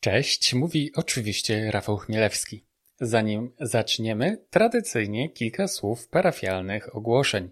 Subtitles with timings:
[0.00, 2.64] Cześć, mówi oczywiście Rafał Chmielewski.
[3.00, 7.50] Zanim zaczniemy, tradycyjnie kilka słów parafialnych ogłoszeń.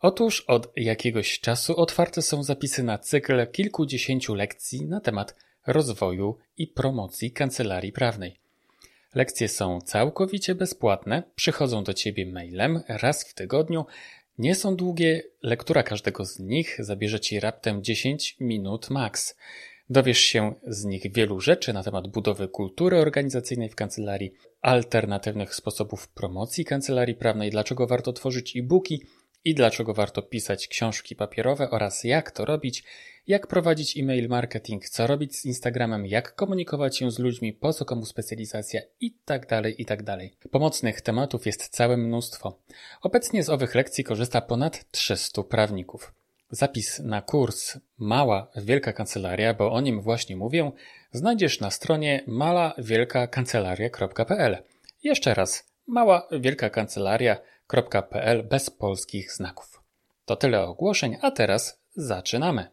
[0.00, 6.66] Otóż od jakiegoś czasu otwarte są zapisy na cykl kilkudziesięciu lekcji na temat rozwoju i
[6.66, 8.36] promocji kancelarii prawnej.
[9.14, 13.86] Lekcje są całkowicie bezpłatne, przychodzą do Ciebie mailem raz w tygodniu,
[14.38, 19.36] nie są długie, lektura każdego z nich zabierze Ci raptem 10 minut max.
[19.90, 26.08] Dowiesz się z nich wielu rzeczy na temat budowy kultury organizacyjnej w kancelarii, alternatywnych sposobów
[26.08, 29.02] promocji kancelarii prawnej, dlaczego warto tworzyć e-booki
[29.44, 32.84] i dlaczego warto pisać książki papierowe oraz jak to robić,
[33.26, 37.84] jak prowadzić e-mail marketing, co robić z Instagramem, jak komunikować się z ludźmi, po co
[37.84, 40.04] komu specjalizacja i tak dalej, i tak.
[40.50, 42.62] Pomocnych tematów jest całe mnóstwo.
[43.02, 46.12] Obecnie z owych lekcji korzysta ponad 300 prawników.
[46.50, 50.72] Zapis na kurs Mała Wielka Kancelaria, bo o nim właśnie mówię,
[51.12, 54.56] znajdziesz na stronie malawielkakancelaria.pl.
[55.02, 59.82] Jeszcze raz, maławielkakancelaria.pl bez polskich znaków.
[60.24, 62.70] To tyle ogłoszeń, a teraz zaczynamy.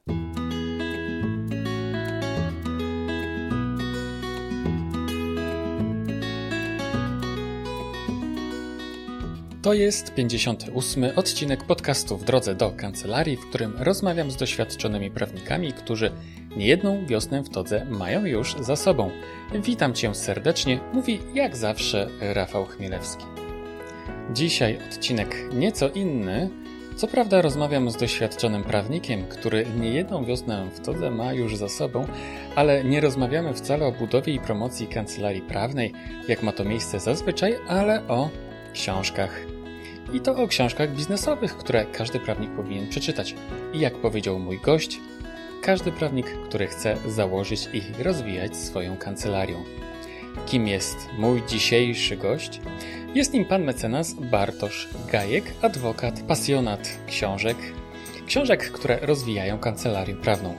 [9.65, 11.05] To jest 58.
[11.15, 16.11] odcinek podcastu w drodze do kancelarii, w którym rozmawiam z doświadczonymi prawnikami, którzy
[16.57, 19.11] niejedną wiosnę w todze mają już za sobą.
[19.53, 23.25] Witam Cię serdecznie, mówi jak zawsze Rafał Chmielewski.
[24.33, 26.49] Dzisiaj odcinek nieco inny.
[26.95, 32.07] Co prawda rozmawiam z doświadczonym prawnikiem, który niejedną wiosnę w todze ma już za sobą,
[32.55, 35.93] ale nie rozmawiamy wcale o budowie i promocji kancelarii prawnej,
[36.27, 38.29] jak ma to miejsce zazwyczaj, ale o
[38.73, 39.54] książkach.
[40.15, 43.35] I to o książkach biznesowych, które każdy prawnik powinien przeczytać.
[43.73, 44.99] I jak powiedział mój gość,
[45.61, 49.55] każdy prawnik, który chce założyć i rozwijać swoją kancelarię.
[50.45, 52.61] Kim jest mój dzisiejszy gość?
[53.15, 57.57] Jest nim pan mecenas Bartosz Gajek, adwokat, pasjonat książek,
[58.27, 60.55] książek, które rozwijają kancelarię prawną.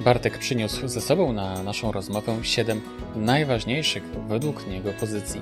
[0.00, 2.80] Bartek przyniósł ze sobą na naszą rozmowę siedem
[3.16, 5.40] najważniejszych według niego pozycji.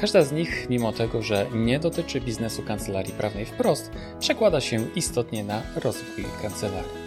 [0.00, 3.90] Każda z nich, mimo tego, że nie dotyczy biznesu kancelarii prawnej wprost,
[4.20, 7.06] przekłada się istotnie na rozwój kancelarii.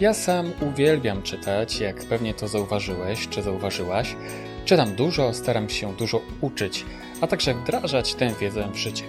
[0.00, 4.16] Ja sam uwielbiam czytać, jak pewnie to zauważyłeś czy zauważyłaś.
[4.64, 6.84] Czytam dużo, staram się dużo uczyć,
[7.20, 9.04] a także wdrażać tę wiedzę w życie.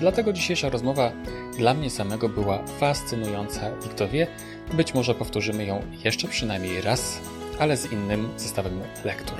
[0.00, 1.12] Dlatego dzisiejsza rozmowa
[1.58, 4.26] dla mnie samego była fascynująca i kto wie,
[4.72, 7.20] być może powtórzymy ją jeszcze przynajmniej raz,
[7.58, 9.38] ale z innym zestawem lektur.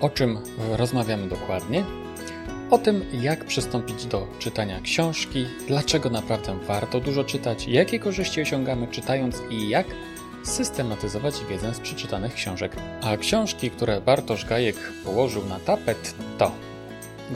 [0.00, 0.38] O czym
[0.72, 1.84] rozmawiamy dokładnie?
[2.70, 8.88] O tym, jak przystąpić do czytania książki, dlaczego naprawdę warto dużo czytać, jakie korzyści osiągamy
[8.88, 9.86] czytając i jak
[10.42, 12.76] systematyzować wiedzę z przeczytanych książek.
[13.02, 16.52] A książki, które Bartosz Gajek położył na tapet to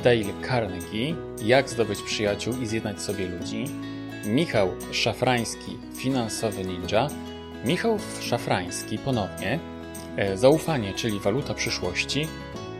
[0.04, 3.64] Dale Carnegie, Jak zdobyć przyjaciół i zjednać sobie ludzi,
[4.26, 7.08] Michał Szafrański, Finansowy Ninja,
[7.64, 9.58] Michał Szafrański ponownie,
[10.16, 12.26] e, Zaufanie, czyli waluta przyszłości,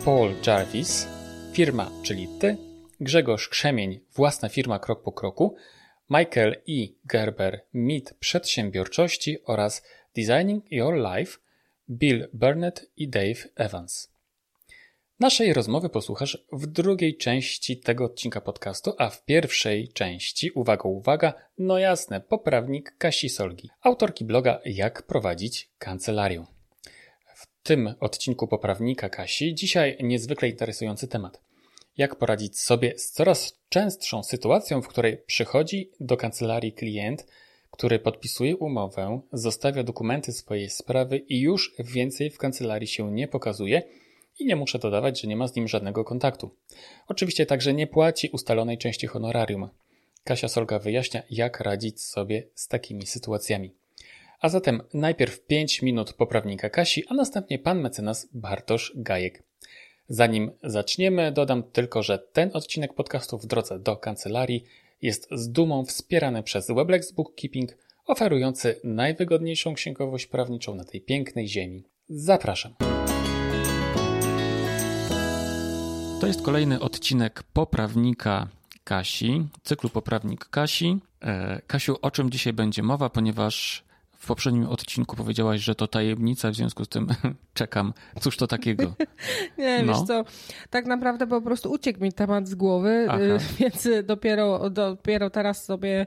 [0.05, 1.09] Paul Jarvis,
[1.53, 2.57] Firma, czyli Ty,
[3.01, 5.57] Grzegorz Krzemień, Własna firma krok po kroku,
[6.11, 6.87] Michael E.
[7.05, 9.83] Gerber, Mit przedsiębiorczości oraz
[10.17, 11.39] Designing Your Life,
[11.91, 14.14] Bill Burnett i Dave Evans.
[15.21, 21.35] Naszej rozmowy posłuchasz w drugiej części tego odcinka podcastu, a w pierwszej części, uwaga, uwaga,
[21.59, 26.45] no jasne, poprawnik Kasi Solgi, autorki bloga Jak prowadzić kancelarię.
[27.35, 31.41] W tym odcinku poprawnika Kasi dzisiaj niezwykle interesujący temat.
[31.97, 37.27] Jak poradzić sobie z coraz częstszą sytuacją, w której przychodzi do kancelarii klient,
[37.71, 43.83] który podpisuje umowę, zostawia dokumenty swojej sprawy i już więcej w kancelarii się nie pokazuje–
[44.39, 46.51] i nie muszę dodawać, że nie ma z nim żadnego kontaktu.
[47.09, 49.69] Oczywiście także nie płaci ustalonej części honorarium.
[50.25, 53.75] Kasia Solga wyjaśnia, jak radzić sobie z takimi sytuacjami.
[54.41, 59.43] A zatem najpierw 5 minut poprawnika Kasi, a następnie pan mecenas Bartosz Gajek.
[60.09, 64.65] Zanim zaczniemy, dodam tylko, że ten odcinek podcastu w drodze do kancelarii
[65.03, 67.77] jest z dumą wspierany przez Weblex Bookkeeping,
[68.07, 71.85] oferujący najwygodniejszą księgowość prawniczą na tej pięknej ziemi.
[72.09, 72.75] Zapraszam.
[76.25, 78.49] To jest kolejny odcinek poprawnika
[78.85, 80.99] Kasi, cyklu Poprawnik Kasi.
[81.23, 83.85] E, Kasiu, o czym dzisiaj będzie mowa, ponieważ
[84.25, 87.09] w poprzednim odcinku powiedziałaś, że to tajemnica, w związku z tym
[87.55, 87.93] czekam.
[88.21, 88.85] Cóż to takiego?
[89.59, 89.93] nie, no.
[89.93, 90.25] wiesz co,
[90.71, 93.19] tak naprawdę po prostu uciekł mi temat z głowy, Aha.
[93.59, 96.07] więc dopiero, dopiero teraz sobie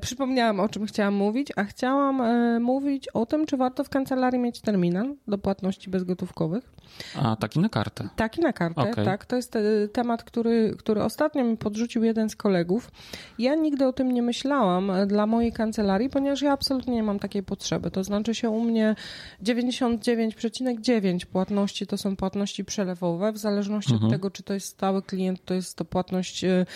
[0.00, 2.22] przypomniałam, o czym chciałam mówić, a chciałam
[2.62, 6.72] mówić o tym, czy warto w kancelarii mieć terminal do płatności bezgotówkowych.
[7.16, 8.08] A, taki na kartę.
[8.16, 9.04] Taki na kartę, okay.
[9.04, 9.26] tak.
[9.26, 9.58] To jest
[9.92, 12.90] temat, który, który ostatnio mi podrzucił jeden z kolegów.
[13.38, 17.42] Ja nigdy o tym nie myślałam dla mojej kancelarii, ponieważ ja absolutnie nie mam takiej
[17.50, 17.90] potrzeby.
[17.90, 18.94] To znaczy się u mnie
[19.42, 24.08] 99,9 płatności to są płatności przelewowe, w zależności mhm.
[24.08, 26.66] od tego, czy to jest stały klient, to jest to płatność y,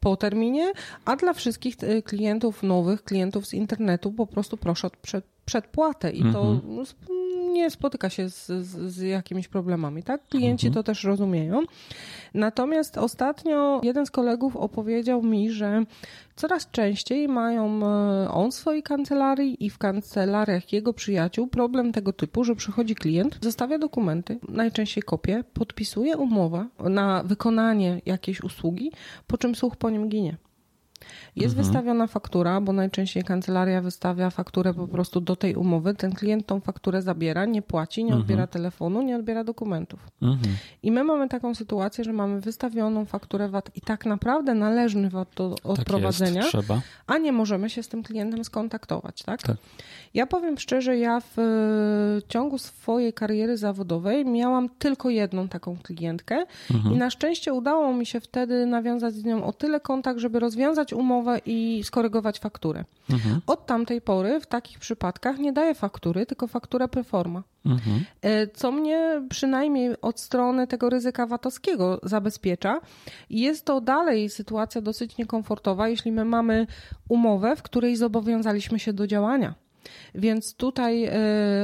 [0.00, 0.72] po terminie,
[1.04, 6.10] a dla wszystkich y, klientów nowych, klientów z internetu po prostu proszę o przed, przedpłatę
[6.10, 6.84] i to mhm
[7.48, 10.28] nie spotyka się z, z, z jakimiś problemami, tak?
[10.28, 10.74] Klienci mhm.
[10.74, 11.62] to też rozumieją.
[12.34, 15.84] Natomiast ostatnio jeden z kolegów opowiedział mi, że
[16.36, 22.12] coraz częściej mają e, on w swojej kancelarii i w kancelariach jego przyjaciół problem tego
[22.12, 28.92] typu, że przychodzi klient, zostawia dokumenty, najczęściej kopię, podpisuje umowę na wykonanie jakiejś usługi,
[29.26, 30.36] po czym słuch po nim ginie.
[31.36, 31.66] Jest mhm.
[31.66, 35.94] wystawiona faktura, bo najczęściej kancelaria wystawia fakturę po prostu do tej umowy.
[35.94, 38.48] Ten klient tą fakturę zabiera, nie płaci, nie odbiera mhm.
[38.48, 40.00] telefonu, nie odbiera dokumentów.
[40.22, 40.56] Mhm.
[40.82, 45.28] I my mamy taką sytuację, że mamy wystawioną fakturę VAT i tak naprawdę należny VAT
[45.36, 46.68] do odprowadzenia, tak jest,
[47.06, 49.42] a nie możemy się z tym klientem skontaktować, tak?
[49.42, 49.56] tak?
[50.14, 56.46] Ja powiem szczerze, ja w e, ciągu swojej kariery zawodowej miałam tylko jedną taką klientkę
[56.70, 56.94] mhm.
[56.94, 60.92] i na szczęście udało mi się wtedy nawiązać z nią o tyle kontakt, żeby rozwiązać
[60.92, 62.84] umowę i skorygować fakturę.
[63.10, 63.40] Mhm.
[63.46, 67.42] Od tamtej pory w takich przypadkach nie daję faktury, tylko fakturę preforma.
[67.66, 68.04] Mhm.
[68.54, 72.80] Co mnie przynajmniej od strony tego ryzyka VAT-owskiego zabezpiecza.
[73.30, 76.66] Jest to dalej sytuacja dosyć niekomfortowa, jeśli my mamy
[77.08, 79.54] umowę, w której zobowiązaliśmy się do działania.
[80.14, 81.12] Więc tutaj e,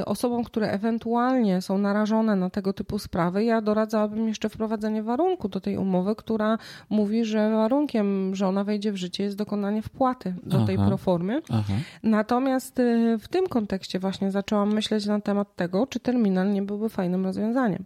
[0.07, 5.61] osobom, które ewentualnie są narażone na tego typu sprawy, ja doradzałabym jeszcze wprowadzenie warunku do
[5.61, 6.59] tej umowy, która
[6.91, 11.43] mówi, że warunkiem, że ona wejdzie w życie jest dokonanie wpłaty do aha, tej proformy.
[11.51, 11.73] Aha.
[12.03, 16.89] Natomiast e, w tym kontekście właśnie zaczęłam myśleć na temat tego, czy terminal nie byłby
[16.89, 17.85] fajnym rozwiązaniem.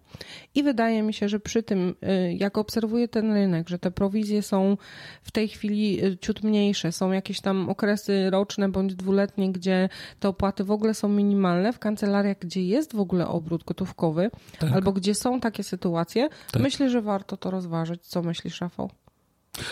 [0.55, 4.43] I wydaje mi się, że przy tym, e, jak obserwuję ten rynek, że te prowizje
[4.43, 4.77] są
[5.23, 9.89] w tej chwili ciut mniejsze, są jakieś tam okresy roczne bądź dwuletnie, gdzie
[10.29, 14.73] te opłaty w ogóle są minimalne w kancelariach, gdzie jest w ogóle obrót gotówkowy, tak.
[14.73, 16.63] albo gdzie są takie sytuacje, tak.
[16.63, 18.07] myślę, że warto to rozważyć.
[18.07, 18.91] Co myślisz, Rafał?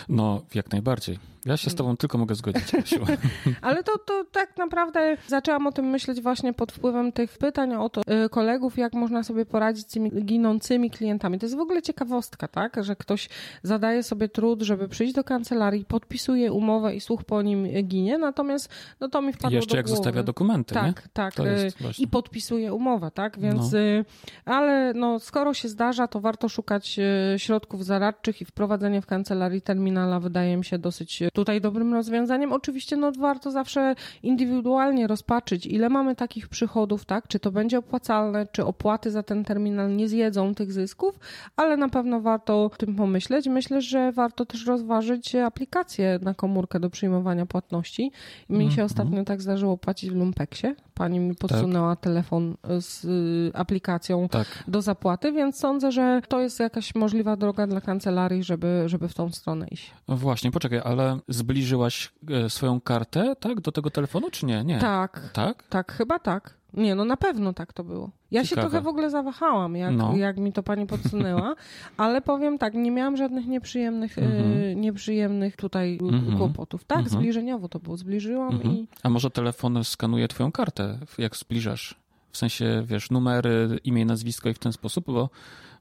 [0.09, 1.19] No, jak najbardziej.
[1.47, 2.65] Ja się z tobą tylko mogę zgodzić,
[3.63, 7.97] Ale to, to tak naprawdę zaczęłam o tym myśleć właśnie pod wpływem tych pytań od
[7.99, 11.39] y, kolegów, jak można sobie poradzić z tymi ginącymi klientami.
[11.39, 12.85] To jest w ogóle ciekawostka, tak?
[12.85, 13.29] Że ktoś
[13.63, 18.69] zadaje sobie trud, żeby przyjść do kancelarii, podpisuje umowę i słuch po nim ginie, natomiast
[19.01, 19.97] no to mi wpadło I jeszcze do jak głowy.
[19.97, 21.11] zostawia dokumenty, Tak, nie?
[21.13, 21.39] tak.
[21.41, 23.39] Y, I podpisuje umowę, tak?
[23.39, 23.79] Więc, no.
[23.79, 24.05] Y,
[24.45, 27.01] ale no skoro się zdarza, to warto szukać
[27.37, 32.53] środków zaradczych i wprowadzenie w kancelarii terminala wydaje mi się dosyć tutaj dobrym rozwiązaniem.
[32.53, 37.29] Oczywiście no, warto zawsze indywidualnie rozpatrzyć, ile mamy takich przychodów, tak?
[37.29, 41.19] Czy to będzie opłacalne, czy opłaty za ten terminal nie zjedzą tych zysków,
[41.57, 43.49] ale na pewno warto o tym pomyśleć.
[43.49, 48.11] Myślę, że warto też rozważyć aplikację na komórkę do przyjmowania płatności.
[48.49, 48.85] Mi się mm -hmm.
[48.85, 50.67] ostatnio tak zdarzyło płacić w Lumpeksie.
[50.95, 52.05] Pani mi podsunęła tak.
[52.05, 54.65] telefon z y, aplikacją tak.
[54.69, 59.15] do zapłaty, więc sądzę, że to jest jakaś możliwa droga dla kancelarii, żeby, żeby w
[59.15, 59.66] tą stronę
[60.09, 64.65] No właśnie, poczekaj, ale zbliżyłaś e, swoją kartę, tak, do tego telefonu, czy nie?
[64.65, 64.79] Nie.
[64.79, 65.31] Tak.
[65.33, 65.63] Tak?
[65.69, 66.57] Tak, chyba tak.
[66.77, 68.11] Nie, no na pewno tak to było.
[68.31, 68.49] Ja Ciekawe.
[68.49, 70.17] się trochę w ogóle zawahałam, jak, no.
[70.17, 71.55] jak mi to pani podsunęła,
[71.97, 74.57] ale powiem tak, nie miałam żadnych nieprzyjemnych, mm -hmm.
[74.57, 76.37] y, nieprzyjemnych tutaj mm -hmm.
[76.37, 76.85] kłopotów.
[76.85, 77.13] Tak, mm -hmm.
[77.13, 77.97] zbliżeniowo to było.
[77.97, 78.75] Zbliżyłam mhm.
[78.75, 78.89] i...
[79.03, 81.95] A może telefon skanuje twoją kartę, jak zbliżasz?
[82.33, 85.31] W sensie, wiesz, numery, imię, nazwisko i w ten sposób, bo,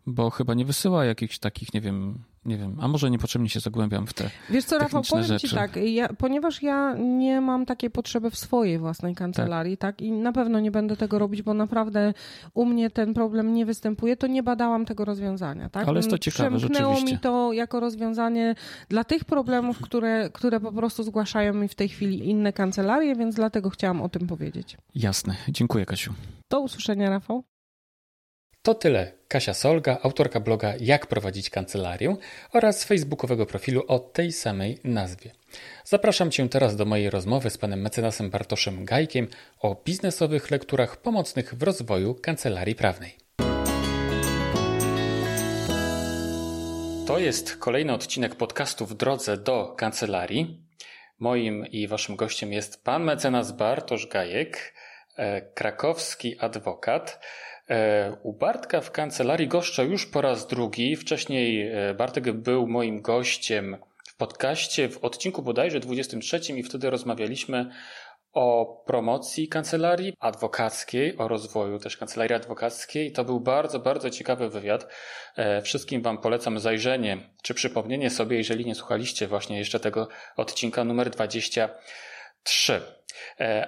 [0.08, 4.08] bo chyba nie wysyła jakichś takich, nie wiem, nie wiem, a może niepotrzebnie się zagłębiam
[4.08, 5.48] w te Wiesz co, Rafał, powiem rzeczy.
[5.48, 9.96] ci tak, ja, ponieważ ja nie mam takiej potrzeby w swojej własnej kancelarii, tak.
[9.96, 12.14] tak, i na pewno nie będę tego robić, bo naprawdę
[12.54, 15.88] u mnie ten problem nie występuje, to nie badałam tego rozwiązania, tak.
[15.88, 18.56] Ale jest to ciekawe, Przemknęło mi to jako rozwiązanie
[18.90, 23.36] dla tych problemów, które, które po prostu zgłaszają mi w tej chwili inne kancelarie, więc
[23.36, 24.78] dlatego chciałam o tym powiedzieć.
[24.96, 25.36] Jasne.
[25.50, 26.14] Dziękuję, Kasiu.
[26.50, 27.44] Do usłyszenia, Rafał.
[28.66, 29.12] To tyle.
[29.28, 32.16] Kasia Solga, autorka bloga Jak prowadzić kancelarię
[32.54, 35.32] oraz facebookowego profilu o tej samej nazwie.
[35.84, 39.28] Zapraszam Cię teraz do mojej rozmowy z panem mecenasem Bartoszem Gajkiem
[39.60, 43.18] o biznesowych lekturach pomocnych w rozwoju kancelarii prawnej.
[47.08, 50.62] To jest kolejny odcinek podcastu w drodze do kancelarii.
[51.20, 54.74] Moim i waszym gościem jest pan mecenas Bartosz Gajek,
[55.18, 57.20] e, krakowski adwokat
[58.24, 60.96] u Bartka w kancelarii goszczę już po raz drugi.
[60.96, 67.70] Wcześniej e, Bartek był moim gościem w podcaście w odcinku bodajże 23 i wtedy rozmawialiśmy
[68.34, 73.12] o promocji kancelarii adwokackiej, o rozwoju też kancelarii adwokackiej.
[73.12, 74.88] To był bardzo, bardzo ciekawy wywiad.
[75.36, 80.08] E, wszystkim Wam polecam zajrzenie czy przypomnienie sobie, jeżeli nie słuchaliście właśnie jeszcze tego
[80.38, 82.82] odcinka numer 23.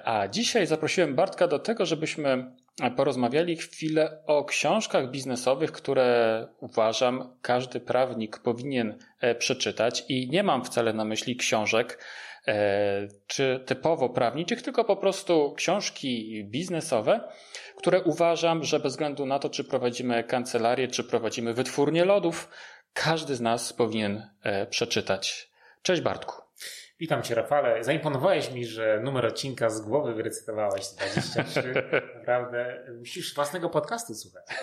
[0.04, 2.51] A dzisiaj zaprosiłem Bartka do tego, żebyśmy
[2.96, 10.65] porozmawiali chwilę o książkach biznesowych, które uważam każdy prawnik powinien e, przeczytać i nie mam
[10.65, 12.03] wcale na myśli książek
[12.48, 17.29] e, czy typowo prawniczych, tylko po prostu książki biznesowe,
[17.75, 22.50] które uważam, że bez względu na to, czy prowadzimy kancelarię, czy prowadzimy wytwórnię lodów,
[22.93, 25.50] każdy z nas powinien e, przeczytać.
[25.81, 26.47] Cześć Bartku.
[27.00, 27.84] Witam Cię, Rafale.
[27.84, 31.74] Zaimponowałeś mi, że numer odcinka z głowy wyrecytowałeś 23.
[32.18, 34.46] Naprawdę musisz własnego podcastu słuchać.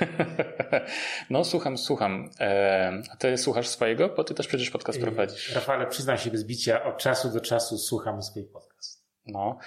[1.31, 2.31] No, słucham, słucham.
[2.41, 4.09] E, a ty słuchasz swojego?
[4.09, 5.55] Bo ty też przecież podcast prowadzisz.
[5.55, 9.07] Rafale, przyznam się bez bicia, od czasu do czasu słucham swój podcast.
[9.27, 9.59] No,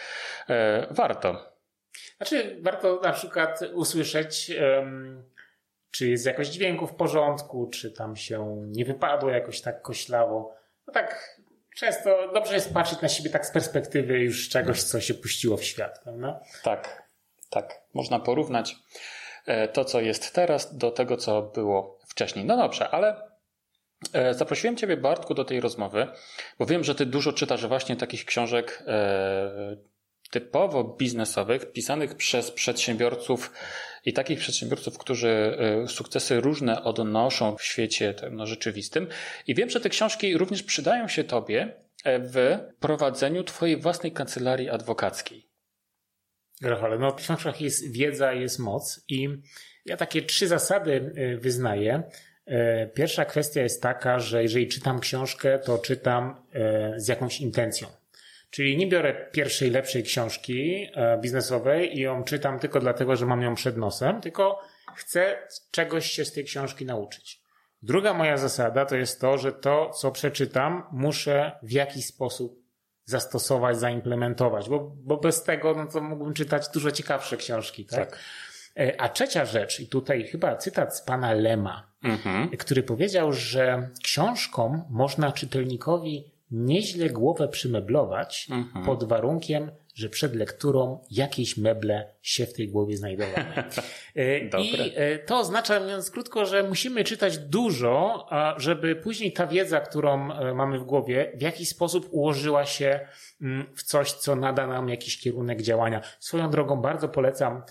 [0.50, 1.58] e, warto.
[2.18, 5.24] Znaczy, warto na przykład usłyszeć, um,
[5.92, 10.56] czy jest jakoś dźwięku w porządku, czy tam się nie wypadło jakoś tak koślawo.
[10.88, 11.37] No tak,
[11.78, 15.64] często dobrze jest patrzeć na siebie tak z perspektywy już czegoś, co się puściło w
[15.64, 16.40] świat, prawda?
[16.64, 17.04] Tak,
[17.50, 17.82] tak.
[17.94, 18.76] Można porównać
[19.46, 22.46] e, to, co jest teraz, do tego, co było wcześniej.
[22.46, 23.22] No dobrze, ale
[24.14, 26.08] e, zaprosiłem Ciebie, Bartku, do tej rozmowy,
[26.60, 29.97] bo wiem, że Ty dużo czytasz właśnie takich książek e,
[30.30, 33.52] typowo biznesowych, pisanych przez przedsiębiorców
[34.06, 39.08] i takich przedsiębiorców, którzy y, sukcesy różne odnoszą w świecie no, rzeczywistym.
[39.48, 44.70] I wiem, że te książki również przydają się Tobie e, w prowadzeniu Twojej własnej kancelarii
[44.70, 45.48] adwokackiej.
[46.62, 49.30] Rafale, no w książkach jest wiedza, jest moc i
[49.86, 52.04] ja takie trzy zasady y, wyznaję.
[52.46, 57.88] E, pierwsza kwestia jest taka, że jeżeli czytam książkę, to czytam e, z jakąś intencją.
[58.50, 63.42] Czyli nie biorę pierwszej lepszej książki e, biznesowej i ją czytam tylko dlatego, że mam
[63.42, 64.60] ją przed nosem, tylko
[64.96, 67.42] chcę czegoś się z tej książki nauczyć.
[67.82, 72.68] Druga moja zasada to jest to, że to, co przeczytam, muszę w jakiś sposób
[73.06, 78.10] zastosować, zaimplementować, bo, bo bez tego, no to mógłbym czytać dużo ciekawsze książki, tak?
[78.10, 78.20] tak.
[78.80, 82.50] E, a trzecia rzecz, i tutaj chyba cytat z pana Lema, mhm.
[82.50, 88.86] który powiedział, że książką można czytelnikowi nieźle głowę przymeblować mhm.
[88.86, 93.46] pod warunkiem, że przed lekturą jakieś meble się w tej głowie znajdowały.
[94.16, 98.28] E, I e, to oznacza, mówiąc krótko, że musimy czytać dużo,
[98.58, 103.00] żeby później ta wiedza, którą e, mamy w głowie, w jakiś sposób ułożyła się
[103.42, 106.02] mm, w coś, co nada nam jakiś kierunek działania.
[106.20, 107.64] Swoją drogą bardzo polecam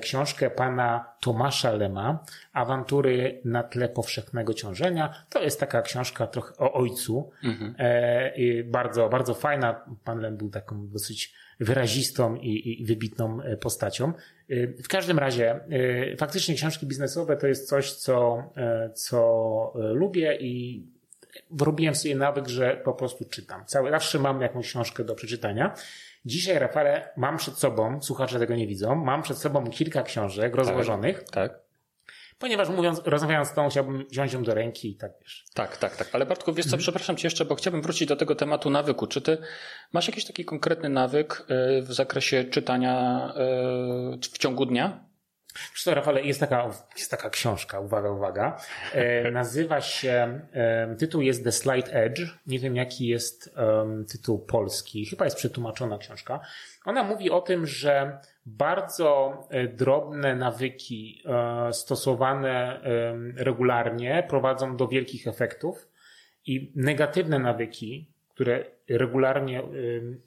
[0.00, 5.24] książkę pana Tomasza Lema, Awantury na tle powszechnego ciążenia.
[5.30, 7.30] To jest taka książka trochę o ojcu.
[7.44, 7.74] Mhm.
[8.64, 9.84] Bardzo, bardzo fajna.
[10.04, 14.12] Pan Lem był taką dosyć wyrazistą i, i wybitną e, postacią.
[14.48, 18.50] E, w każdym razie, e, faktycznie książki biznesowe to jest coś, co,
[18.94, 20.82] co lubię i
[21.60, 23.64] robiłem sobie nawyk, że po prostu czytam.
[23.66, 25.74] Cały, zawsze mam jakąś książkę do przeczytania.
[26.24, 31.18] Dzisiaj, Rafale, mam przed sobą, słuchacze tego nie widzą, mam przed sobą kilka książek rozłożonych.
[31.18, 31.52] Tak.
[31.52, 31.63] tak
[32.44, 35.44] ponieważ mówiąc, rozmawiając z tą, chciałbym wziąć ją do ręki i tak wiesz.
[35.54, 36.08] Tak, tak, tak.
[36.12, 36.80] Ale Bartku, wiesz co, mhm.
[36.80, 39.06] przepraszam cię jeszcze, bo chciałbym wrócić do tego tematu nawyku.
[39.06, 39.38] Czy ty
[39.92, 41.46] masz jakiś taki konkretny nawyk
[41.78, 43.28] y, w zakresie czytania
[44.14, 45.04] y, w ciągu dnia?
[45.76, 48.60] Co, Rafale, jest taka, jest taka książka, uwaga, uwaga.
[48.92, 52.20] E, nazywa się, e, tytuł jest The Slight Edge.
[52.46, 55.06] Nie wiem, jaki jest e, tytuł polski.
[55.06, 56.40] Chyba jest przetłumaczona książka.
[56.84, 62.80] Ona mówi o tym, że bardzo e, drobne nawyki e, stosowane
[63.36, 65.88] regularnie prowadzą do wielkich efektów
[66.46, 69.62] i negatywne nawyki, które regularnie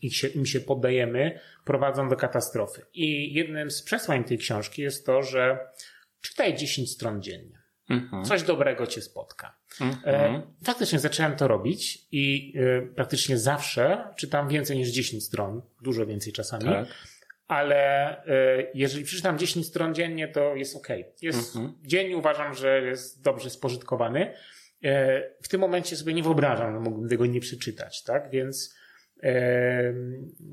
[0.01, 2.81] im się, im się poddajemy, prowadzą do katastrofy.
[2.93, 5.59] I jednym z przesłań tej książki jest to, że
[6.21, 7.57] czytaj 10 stron dziennie.
[7.89, 8.25] Mhm.
[8.25, 9.57] Coś dobrego cię spotka.
[9.81, 10.15] Mhm.
[10.15, 12.53] E, faktycznie zacząłem to robić i
[12.95, 16.65] praktycznie zawsze czytam więcej niż 10 stron, dużo więcej czasami.
[16.65, 16.88] Tak
[17.48, 20.88] ale e, jeżeli przeczytam 10 stron dziennie, to jest ok.
[21.22, 21.74] Jest, mhm.
[21.84, 24.34] Dzień uważam, że jest dobrze spożytkowany.
[24.84, 28.30] E, w tym momencie sobie nie wyobrażam, że mógłbym tego nie przeczytać, tak?
[28.30, 28.75] Więc
[29.24, 29.94] e,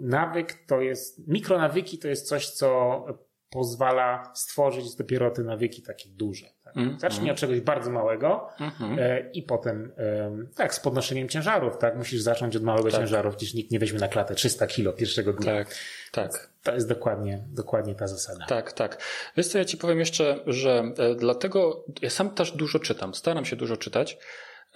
[0.01, 3.07] nawyk to jest, mikronawyki to jest coś, co
[3.55, 6.47] pozwala stworzyć dopiero te nawyki takie duże.
[6.65, 6.77] Tak?
[6.77, 11.79] Mm, Zacznij od czegoś bardzo małego mm, e, i potem e, tak, z podnoszeniem ciężarów,
[11.79, 11.97] tak?
[11.97, 13.01] Musisz zacząć od małego tak.
[13.01, 15.65] ciężaru, przecież nikt nie weźmie na klatę 300 kilo pierwszego dnia.
[15.65, 15.75] Tak,
[16.13, 16.51] tak.
[16.63, 18.47] To jest dokładnie, dokładnie ta zasada.
[18.47, 18.99] Tak, tak.
[19.37, 23.45] Wiesz co, ja ci powiem jeszcze, że e, dlatego ja sam też dużo czytam, staram
[23.45, 24.19] się dużo czytać,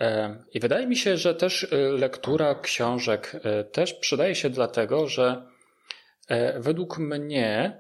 [0.01, 5.09] e, i wydaje mi się, że też e, lektura książek e, też przydaje się dlatego,
[5.09, 5.43] że
[6.59, 7.79] według mnie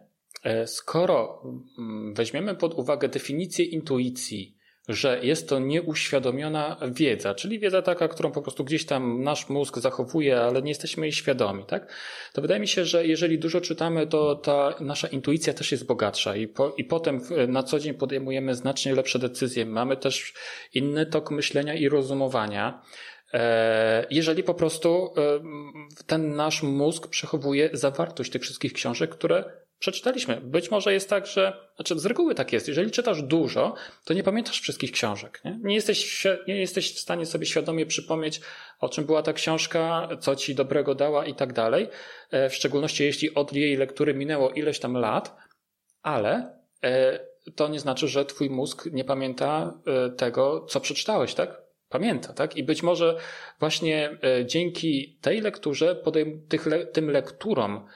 [0.66, 1.42] skoro
[1.78, 8.30] mm, weźmiemy pod uwagę definicję intuicji, że jest to nieuświadomiona wiedza, czyli wiedza taka, którą
[8.30, 11.92] po prostu gdzieś tam nasz mózg zachowuje, ale nie jesteśmy jej świadomi, tak?
[12.32, 16.36] To wydaje mi się, że jeżeli dużo czytamy, to ta nasza intuicja też jest bogatsza
[16.36, 19.66] i, po, i potem na co dzień podejmujemy znacznie lepsze decyzje.
[19.66, 20.34] Mamy też
[20.74, 22.82] inny tok myślenia i rozumowania.
[23.34, 29.44] E, jeżeli po prostu e, ten nasz mózg przechowuje zawartość tych wszystkich książek, które
[29.78, 30.40] przeczytaliśmy.
[30.40, 34.22] Być może jest tak, że, znaczy z reguły tak jest, jeżeli czytasz dużo, to nie
[34.22, 35.40] pamiętasz wszystkich książek.
[35.44, 38.40] Nie, nie, jesteś, nie jesteś w stanie sobie świadomie przypomnieć,
[38.80, 41.88] o czym była ta książka, co ci dobrego dała i tak dalej.
[42.30, 45.36] E, w szczególności jeśli od jej lektury minęło ileś tam lat,
[46.02, 47.20] ale e,
[47.56, 51.68] to nie znaczy, że twój mózg nie pamięta e, tego, co przeczytałeś, tak?
[51.88, 52.56] Pamięta, tak?
[52.56, 53.16] I być może
[53.60, 56.02] właśnie dzięki tej lekturze,
[56.92, 57.86] tym lekturom,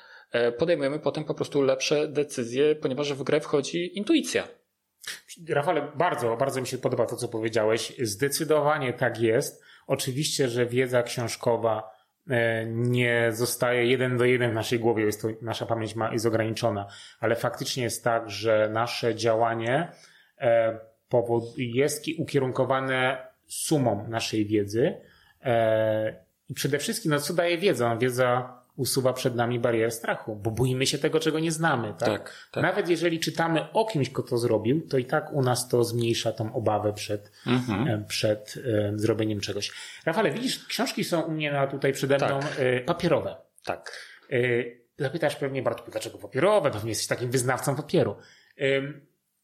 [0.59, 4.49] podejmujemy potem po prostu lepsze decyzje, ponieważ w grę wchodzi intuicja.
[5.49, 7.93] Rafale, bardzo, bardzo mi się podoba to, co powiedziałeś.
[8.03, 9.63] Zdecydowanie tak jest.
[9.87, 11.91] Oczywiście, że wiedza książkowa
[12.31, 16.27] e, nie zostaje jeden do jeden w naszej głowie, jest to, nasza pamięć ma, jest
[16.27, 16.87] ograniczona,
[17.21, 19.93] ale faktycznie jest tak, że nasze działanie
[20.39, 20.79] e,
[21.57, 24.95] jest ukierunkowane sumą naszej wiedzy
[26.49, 27.97] i przede wszystkim, no co daje wiedza?
[27.97, 31.89] Wiedza usuwa przed nami barierę strachu, bo boimy się tego, czego nie znamy.
[31.89, 32.09] Tak?
[32.09, 32.63] tak, tak.
[32.63, 36.33] Nawet jeżeli czytamy o kimś, kto to zrobił, to i tak u nas to zmniejsza
[36.33, 38.05] tą obawę przed, mhm.
[38.07, 39.73] Przed e, zrobieniem czegoś.
[40.07, 42.53] Rafale, widzisz, książki są u mnie na, tutaj przede mną tak.
[42.59, 43.37] e, papierowe.
[43.65, 43.93] Tak.
[44.31, 44.39] E,
[44.99, 46.71] zapytasz pewnie, Bartku, dlaczego papierowe?
[46.71, 48.17] Pewnie jesteś takim wyznawcą papieru.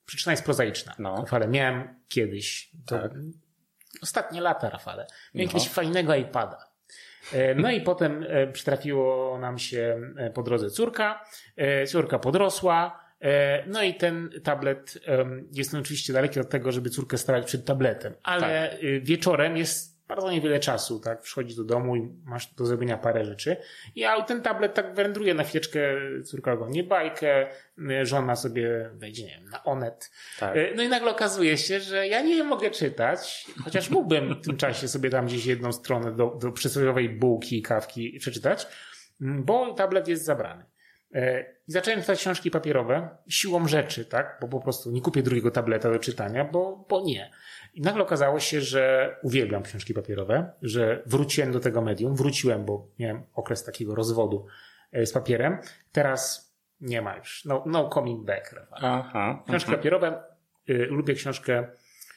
[0.07, 0.95] Przyczyna jest prozaiczna.
[0.99, 1.17] No.
[1.17, 3.13] Rafale, miałem kiedyś, tak.
[4.03, 5.43] ostatnie lata, Rafale, miałem no.
[5.43, 6.68] jakiegoś fajnego iPada.
[7.33, 11.25] E, no i potem e, przytrafiło nam się e, po drodze córka.
[11.87, 13.09] Córka podrosła.
[13.67, 14.99] No i ten tablet
[15.53, 18.81] jest oczywiście daleki od tego, żeby córkę stawiać przed tabletem, ale tak.
[19.03, 21.21] wieczorem jest bardzo niewiele czasu, tak?
[21.21, 23.57] Przychodzi do domu i masz do zrobienia parę rzeczy.
[23.95, 25.81] I a ten tablet tak wędruje na chwileczkę,
[26.25, 27.47] córka go nie bajkę,
[28.03, 30.11] żona sobie wejdzie, nie wiem, na Onet.
[30.39, 30.57] Tak.
[30.57, 34.57] E, no i nagle okazuje się, że ja nie mogę czytać, chociaż mógłbym w tym
[34.57, 38.67] czasie sobie tam gdzieś jedną stronę do, do przysłowiowej bułki i kawki przeczytać,
[39.21, 40.65] bo tablet jest zabrany.
[41.15, 44.39] E, I zacząłem czytać książki papierowe siłą rzeczy, tak?
[44.41, 47.31] Bo po prostu nie kupię drugiego tableta do czytania, bo, bo nie.
[47.79, 52.89] I nagle okazało się, że uwielbiam książki papierowe, że wróciłem do tego medium, wróciłem, bo
[52.99, 54.47] miałem okres takiego rozwodu
[54.93, 55.59] e, z papierem.
[55.93, 57.45] Teraz nie ma już.
[57.45, 58.55] No, no coming back.
[58.71, 59.77] Aha, książki aha.
[59.77, 60.23] papierowe.
[60.71, 61.69] Y, lubię książkę,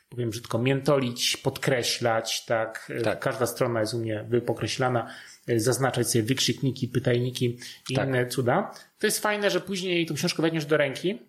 [0.09, 2.91] powiem brzydko, miętolić, podkreślać, tak?
[3.03, 3.19] tak.
[3.19, 5.07] Każda strona jest u mnie wypokreślana,
[5.55, 8.07] zaznaczać sobie wykrzykniki, pytajniki i tak.
[8.07, 8.71] inne cuda.
[8.99, 11.19] To jest fajne, że później tą książkę weźmiesz do ręki,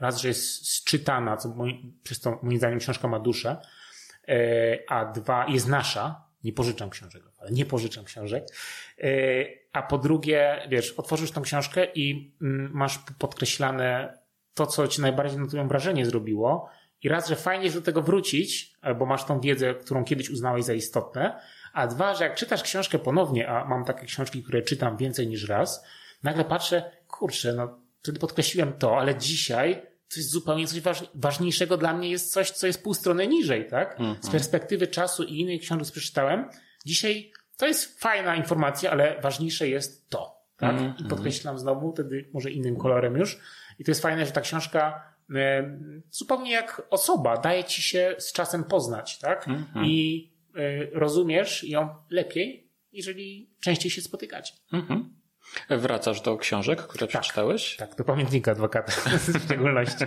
[0.00, 1.54] raz, że jest czytana, co
[2.02, 3.56] przez to moim zdaniem książka ma duszę,
[4.28, 8.44] e, a dwa, jest nasza, nie pożyczam książek, ale nie pożyczam książek,
[8.98, 9.06] e,
[9.72, 14.18] a po drugie, wiesz, otworzysz tą książkę i mm, masz podkreślane
[14.54, 16.68] to, co ci najbardziej na twoją wrażenie zrobiło.
[17.02, 20.64] I raz, że fajnie jest do tego wrócić, bo masz tą wiedzę, którą kiedyś uznałeś
[20.64, 21.40] za istotne,
[21.72, 25.48] a dwa, że jak czytasz książkę ponownie, a mam takie książki, które czytam więcej niż
[25.48, 25.84] raz,
[26.22, 30.82] nagle patrzę, kurczę, no wtedy podkreśliłem to, ale dzisiaj coś zupełnie coś
[31.14, 34.00] ważniejszego dla mnie jest coś, co jest pół strony niżej, tak?
[34.00, 34.26] Mm -hmm.
[34.26, 36.48] Z perspektywy czasu i innych książek przeczytałem.
[36.86, 40.70] Dzisiaj to jest fajna informacja, ale ważniejsze jest to, tak?
[40.70, 41.06] Mm -hmm.
[41.06, 43.40] I podkreślam znowu, wtedy może innym kolorem już.
[43.78, 45.78] I to jest fajne, że ta książka e,
[46.10, 49.48] zupełnie jak osoba daje ci się z czasem poznać, tak?
[49.48, 49.86] Mm -hmm.
[49.86, 54.54] I e, rozumiesz ją lepiej, jeżeli częściej się spotykacie.
[54.72, 55.19] Mhm.
[55.70, 57.76] Wracasz do książek, które tak, przeczytałeś?
[57.76, 60.04] Tak, do pamiętnika adwokata w szczególności.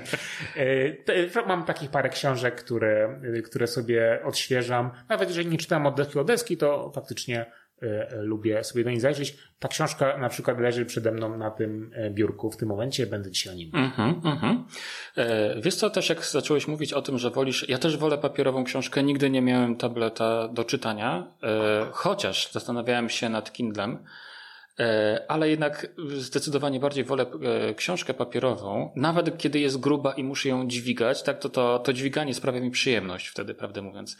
[0.57, 4.91] E, mam takich parę książek, które, które sobie odświeżam.
[5.09, 7.45] Nawet jeżeli nie czytam od deski do deski, to faktycznie
[7.81, 9.37] e, lubię sobie do niej zajrzeć.
[9.59, 13.31] Ta książka na przykład leży przede mną na tym e, biurku w tym momencie, będę
[13.31, 13.91] dzisiaj o nim mówił.
[13.97, 14.63] Mm -hmm, mm -hmm.
[15.61, 19.03] Wiesz co, też jak zacząłeś mówić o tym, że wolisz, ja też wolę papierową książkę,
[19.03, 21.27] nigdy nie miałem tableta do czytania,
[21.91, 24.03] chociaż zastanawiałem się nad Kindlem, E,
[25.27, 30.67] ale jednak zdecydowanie bardziej wolę e, książkę papierową, nawet kiedy jest gruba i muszę ją
[30.67, 34.17] dźwigać, tak, to, to, to dźwiganie sprawia mi przyjemność wtedy, prawdę mówiąc.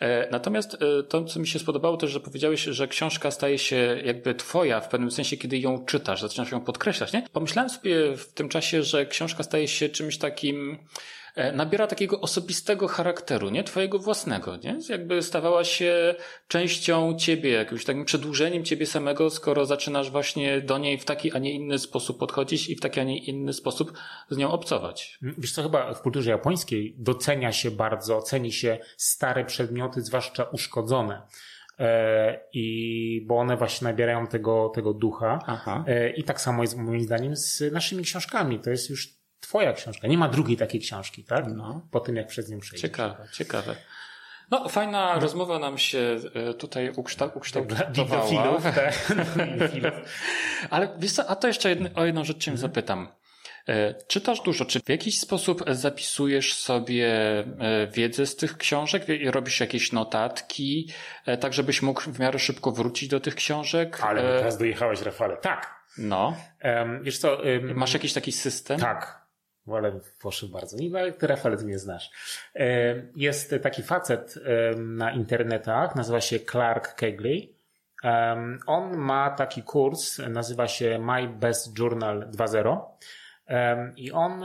[0.00, 0.76] E, natomiast
[1.08, 4.88] to, co mi się spodobało też, że powiedziałeś, że książka staje się jakby twoja w
[4.88, 7.22] pewnym sensie, kiedy ją czytasz, zaczynasz ją podkreślać, nie?
[7.32, 11.19] Pomyślałem sobie w tym czasie, że książka staje się czymś takim, E,
[11.52, 13.64] nabiera takiego osobistego charakteru, nie?
[13.64, 14.78] Twojego własnego, nie?
[14.88, 16.14] Jakby stawała się
[16.48, 21.38] częścią ciebie, jakimś takim przedłużeniem ciebie samego, skoro zaczynasz właśnie do niej w taki, a
[21.38, 23.92] nie inny sposób podchodzić i w taki, a nie inny sposób
[24.30, 25.18] z nią obcować.
[25.22, 31.22] Wiesz co, chyba w kulturze japońskiej docenia się bardzo, ceni się stare przedmioty, zwłaszcza uszkodzone
[31.78, 35.38] e, i bo one właśnie nabierają tego, tego ducha.
[35.46, 35.84] Aha.
[35.86, 38.60] E, I tak samo jest moim zdaniem z naszymi książkami.
[38.60, 39.19] To jest już
[39.50, 40.08] twoja książka.
[40.08, 41.44] Nie ma drugiej takiej książki, tak?
[41.54, 41.86] No.
[41.90, 42.90] Po tym, jak przez nią przejdziesz.
[42.90, 43.76] Ciekawe, ciekawe.
[44.50, 45.20] No, fajna no.
[45.20, 48.60] rozmowa nam się e, tutaj ukształ, ukształtowała.
[48.60, 49.12] Tak.
[50.70, 52.68] Ale wiesz co, a to jeszcze jedno, o jedną rzecz cię mhm.
[52.68, 53.08] zapytam.
[53.68, 59.06] E, czytasz dużo, czy w jakiś sposób zapisujesz sobie e, wiedzę z tych książek?
[59.24, 60.88] Robisz jakieś notatki,
[61.40, 64.00] tak żebyś mógł w miarę szybko wrócić do tych książek?
[64.02, 65.36] Ale teraz dojechałeś, Rafale.
[65.36, 65.80] Tak.
[65.98, 66.36] No.
[66.64, 67.36] Um, wiesz co?
[67.36, 68.80] Um, Masz jakiś taki system?
[68.80, 69.20] Tak
[69.76, 70.76] ale poszły bardzo.
[71.22, 72.10] Rafale, ty mnie znasz.
[72.54, 74.34] E, jest taki facet
[74.76, 77.60] na internetach, nazywa się Clark Kegley.
[78.66, 82.80] On ma taki kurs, nazywa się My Best Journal 2.0.
[83.96, 84.44] I on,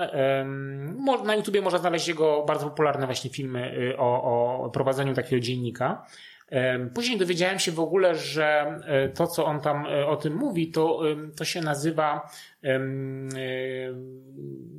[1.26, 4.24] na YouTubie można znaleźć jego bardzo popularne właśnie filmy y, o,
[4.64, 6.06] o prowadzeniu takiego dziennika.
[6.94, 10.72] Później dowiedziałem się w ogóle, że e, to, co on tam e, o tym mówi,
[10.72, 11.02] to,
[11.38, 12.30] to się nazywa,
[12.64, 12.80] e,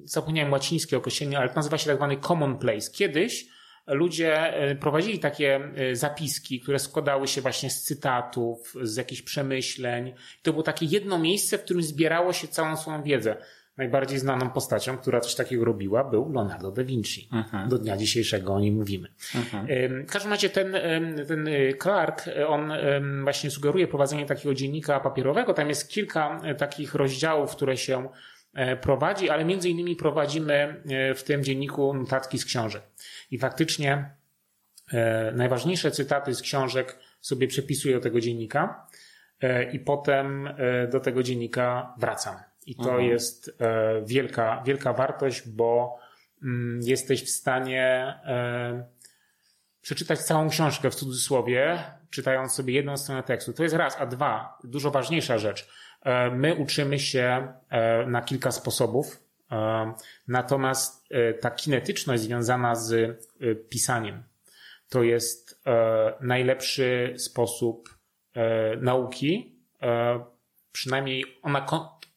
[0.05, 2.91] zapomniałem łacińskie określenie, ale to nazywa się tak zwany commonplace.
[2.93, 3.47] Kiedyś
[3.87, 5.61] ludzie prowadzili takie
[5.93, 10.15] zapiski, które składały się właśnie z cytatów, z jakichś przemyśleń.
[10.43, 13.37] To było takie jedno miejsce, w którym zbierało się całą swoją wiedzę.
[13.77, 17.29] Najbardziej znaną postacią, która coś takiego robiła, był Leonardo da Vinci.
[17.33, 17.69] Mhm.
[17.69, 19.09] Do dnia dzisiejszego o nim mówimy.
[19.35, 19.67] Mhm.
[20.07, 20.77] W każdym razie ten,
[21.29, 22.73] ten y, Clark, on
[23.23, 25.55] właśnie sugeruje prowadzenie takiego dziennika papierowego.
[25.55, 28.09] Tam jest kilka e, takich rozdziałów, które się
[28.55, 32.83] e, prowadzi, ale między innymi prowadzimy e, w tym dzienniku notatki z książek.
[33.31, 34.11] I faktycznie
[35.33, 38.87] najważniejsze cytaty z książek sobie przepisuję do tego dziennika
[39.73, 40.49] i potem
[40.93, 42.37] do tego dziennika wracam.
[42.67, 43.05] I to mhm.
[43.05, 45.99] jest e, wielka, wielka wartość, bo
[46.43, 47.85] mm, jesteś w stanie
[48.25, 48.87] e,
[49.83, 53.53] przeczytać całą książkę w cudzysłowie, czytając sobie jedną stronę tekstu.
[53.53, 55.69] To jest raz, a dwa, dużo ważniejsza rzecz.
[56.03, 57.53] E, my uczymy się
[58.07, 59.21] na kilka sposobów,
[60.29, 61.09] natomiast
[61.41, 63.19] ta kinetyczność związana z
[63.69, 64.23] pisaniem
[64.89, 65.63] to jest
[66.21, 67.99] najlepszy sposób
[68.81, 69.59] nauki,
[70.73, 71.61] przynajmniej ona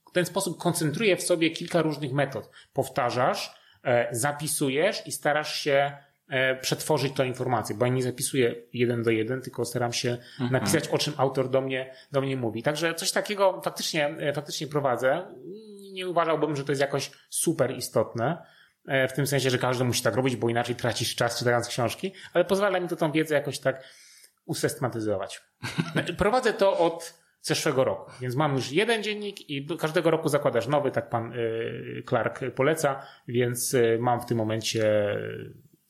[0.10, 2.50] w ten sposób koncentruje w sobie kilka różnych metod.
[2.74, 5.92] Powtarzasz, e, zapisujesz i starasz się
[6.28, 10.52] e, przetworzyć tę informację, bo ja nie zapisuję jeden do jeden, tylko staram się mhm.
[10.52, 12.64] napisać, o czym autor do mnie, do mnie mówi.
[12.64, 15.36] Także coś takiego faktycznie, e, faktycznie prowadzę.
[15.94, 18.60] Nie uważałbym, że to jest jakoś super istotne.
[19.10, 22.46] W tym sensie, że każdy musi tak robić, bo inaczej tracisz czas czytając książki, ale
[22.46, 23.84] pozwala mi to tą wiedzę jakoś tak
[24.46, 25.42] usystematyzować.
[26.18, 28.12] Prowadzę to od zeszłego roku.
[28.22, 33.06] Więc mam już jeden dziennik i każdego roku zakładasz nowy, tak pan y, Clark poleca,
[33.28, 35.16] więc y, mam w tym momencie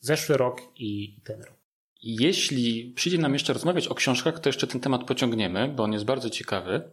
[0.00, 1.60] zeszły rok i ten rok.
[2.02, 6.04] Jeśli przyjdzie nam jeszcze rozmawiać o książkach, to jeszcze ten temat pociągniemy, bo on jest
[6.04, 6.90] bardzo ciekawy.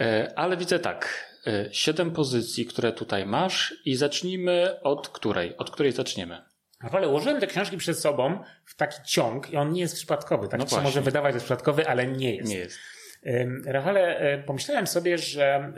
[0.00, 5.56] E, ale widzę tak, e, siedem pozycji, które tutaj masz i zacznijmy od której?
[5.56, 6.42] Od której zaczniemy?
[6.92, 10.48] Ale ułożyłem te książki przed sobą w taki ciąg i on nie jest przypadkowy.
[10.48, 12.48] Tak no się może wydawać, że jest przypadkowy, ale nie jest.
[12.48, 12.78] Nie jest.
[13.66, 15.72] Rafale, e, pomyślałem sobie, że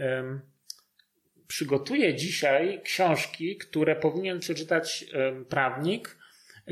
[1.47, 5.05] przygotuję dzisiaj książki, które powinien przeczytać
[5.49, 6.17] prawnik,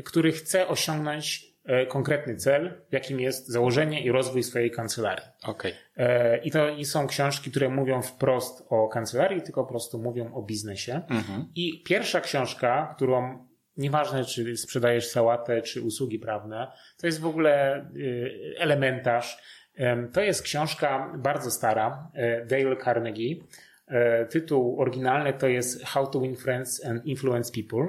[0.05, 5.25] który chce osiągnąć e, konkretny cel, jakim jest założenie i rozwój swojej kancelarii.
[5.43, 5.73] Okay.
[5.97, 10.33] E, I to nie są książki, które mówią wprost o kancelarii, tylko po prostu mówią
[10.33, 11.01] o biznesie.
[11.09, 11.45] Mhm.
[11.55, 17.85] I pierwsza książka, którą nieważne czy sprzedajesz sałatę, czy usługi prawne, to jest w ogóle
[17.95, 19.37] y, elementarz
[20.13, 23.35] to jest książka bardzo stara, e, Dale Carnegie.
[23.87, 27.87] E, tytuł oryginalny to jest How to Win Friends and Influence People.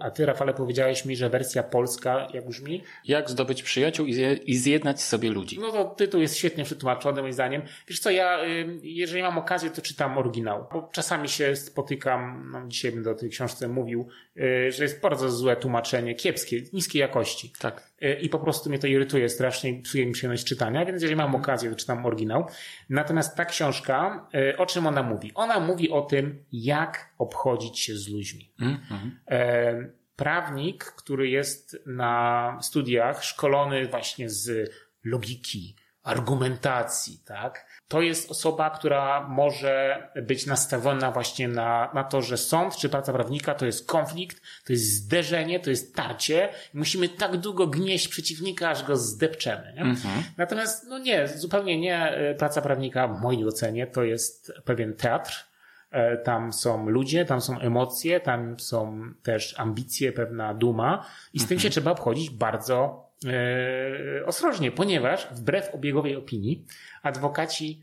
[0.00, 2.82] A ty, Rafale, powiedziałeś mi, że wersja polska, jak brzmi?
[3.04, 4.06] Jak zdobyć przyjaciół
[4.44, 5.58] i zjednać sobie ludzi.
[5.60, 7.62] No to tytuł jest świetnie przetłumaczony, moim zdaniem.
[7.88, 8.38] Wiesz co, ja,
[8.82, 10.66] jeżeli mam okazję, to czytam oryginał.
[10.72, 15.30] Bo czasami się spotykam, no dzisiaj będę o tej książce mówił, y, że jest bardzo
[15.30, 17.52] złe tłumaczenie, kiepskie, niskiej jakości.
[17.58, 17.89] Tak.
[18.02, 21.16] Y, I po prostu mnie to irytuje strasznie i psuje mi przyjemność czytania, więc jeżeli
[21.16, 22.46] mam okazję, to czytam oryginał.
[22.88, 25.32] Natomiast ta książka, y, o czym ona mówi?
[25.34, 28.52] Ona mówi o tym, jak obchodzić się z ludźmi.
[28.60, 29.92] Mhm.
[30.16, 34.72] Prawnik, który jest na studiach szkolony właśnie z
[35.04, 37.66] logiki, argumentacji, tak?
[37.90, 43.12] To jest osoba, która może być nastawiona właśnie na, na to, że sąd czy praca
[43.12, 46.48] prawnika to jest konflikt, to jest zderzenie, to jest tarcie.
[46.74, 49.72] Musimy tak długo gnieść przeciwnika, aż go zdepczemy.
[49.76, 49.82] Nie?
[49.82, 50.22] Mhm.
[50.36, 52.18] Natomiast, no nie, zupełnie nie.
[52.38, 55.46] Praca prawnika, w mojej ocenie, to jest pewien teatr.
[55.90, 61.42] E, tam są ludzie, tam są emocje, tam są też ambicje, pewna duma i z
[61.42, 61.48] mhm.
[61.48, 66.66] tym się trzeba obchodzić bardzo E, ostrożnie, ponieważ wbrew obiegowej opinii
[67.02, 67.82] adwokaci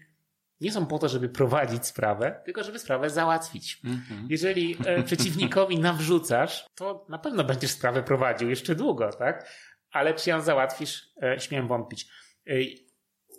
[0.61, 3.81] nie są po to, żeby prowadzić sprawę, tylko żeby sprawę załatwić.
[3.83, 4.27] Mhm.
[4.29, 9.49] Jeżeli e, przeciwnikowi nawrzucasz, to na pewno będziesz sprawę prowadził jeszcze długo, tak?
[9.91, 12.07] Ale czy ją załatwisz, e, śmiem wątpić.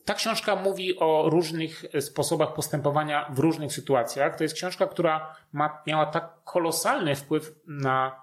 [0.04, 4.36] Ta książka mówi o różnych sposobach postępowania w różnych sytuacjach.
[4.36, 8.22] To jest książka, która ma, miała tak kolosalny wpływ na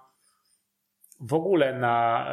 [1.20, 2.26] w ogóle na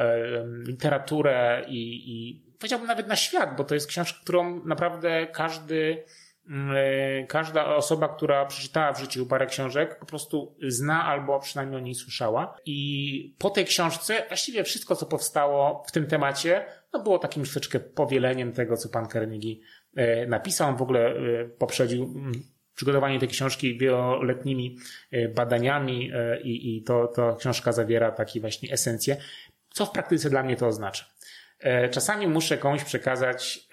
[0.68, 6.04] literaturę i, i powiedziałbym nawet na świat, bo to jest książka, którą naprawdę każdy,
[6.50, 11.78] mm, e, każda osoba, która przeczytała w życiu parę książek, po prostu zna albo przynajmniej
[11.78, 12.58] o niej słyszała.
[12.66, 17.80] I po tej książce właściwie wszystko, co powstało w tym temacie, no było takim troszeczkę
[17.80, 19.56] powieleniem tego, co pan Carnegie
[19.96, 20.70] e, napisał.
[20.70, 22.32] On w ogóle e, poprzedził mm,
[22.76, 24.78] przygotowanie tej książki wieloletnimi
[25.36, 26.12] badaniami
[26.44, 29.18] i, i to, to książka zawiera takie właśnie esencje.
[29.70, 31.13] Co w praktyce dla mnie to oznacza?
[31.64, 33.68] E, czasami muszę komuś przekazać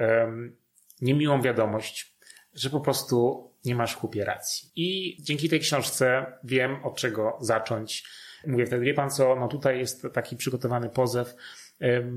[1.01, 2.17] niemiłą wiadomość,
[2.55, 4.71] że po prostu nie masz kupie racji.
[4.77, 8.05] I dzięki tej książce wiem, od czego zacząć.
[8.47, 11.35] Mówię wtedy, wie pan co, no tutaj jest taki przygotowany pozew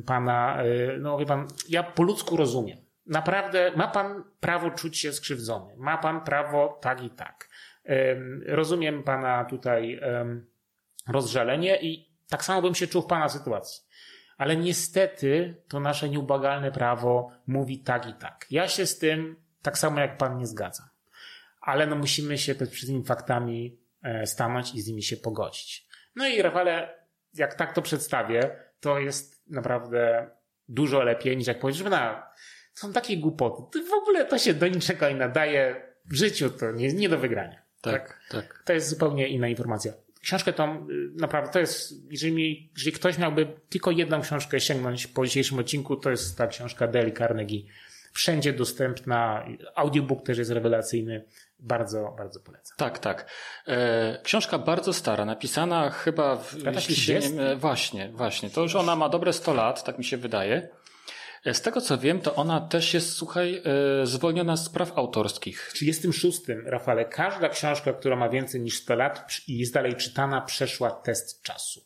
[0.05, 0.63] pana,
[0.99, 5.73] no wie pan, ja po ludzku rozumiem naprawdę ma pan prawo czuć się skrzywdzony.
[5.77, 7.49] Ma pan prawo tak i tak.
[8.45, 9.99] Rozumiem pana tutaj
[11.07, 13.83] rozżalenie i tak samo bym się czuł w pana sytuacji.
[14.43, 18.45] Ale niestety to nasze nieubagalne prawo mówi tak i tak.
[18.51, 20.87] Ja się z tym tak samo jak pan nie zgadzam.
[21.61, 25.87] Ale no musimy się też przed tymi faktami e, stanąć i z nimi się pogodzić.
[26.15, 26.99] No i Rafale,
[27.33, 30.29] jak tak to przedstawię, to jest naprawdę
[30.67, 32.27] dużo lepiej niż jak powiesz, że na
[32.73, 33.83] są takie głupoty.
[33.83, 35.93] W ogóle to się do niczego nie nadaje.
[36.05, 37.61] W życiu to nie, nie do wygrania.
[37.81, 38.63] Tak, tak, tak.
[38.65, 39.93] To jest zupełnie inna informacja.
[40.23, 45.25] Książkę tą y, naprawdę to jest, jeżeli, jeżeli ktoś miałby tylko jedną książkę sięgnąć po
[45.25, 47.63] dzisiejszym odcinku, to jest ta książka Dale Carnegie.
[48.13, 49.45] Wszędzie dostępna.
[49.75, 51.25] Audiobook też jest rewelacyjny.
[51.59, 52.77] Bardzo, bardzo polecam.
[52.77, 53.29] Tak, tak.
[53.67, 58.49] E, książka bardzo stara, napisana chyba w, jeśli się nie, właśnie, właśnie.
[58.49, 60.69] To już ona ma dobre 100 lat, tak mi się wydaje.
[61.51, 63.61] Z tego co wiem, to ona też jest, słuchaj,
[64.01, 65.69] e, zwolniona z praw autorskich.
[65.69, 70.41] W 36, Rafale, każda książka, która ma więcej niż 100 lat i jest dalej czytana,
[70.41, 71.81] przeszła test czasu.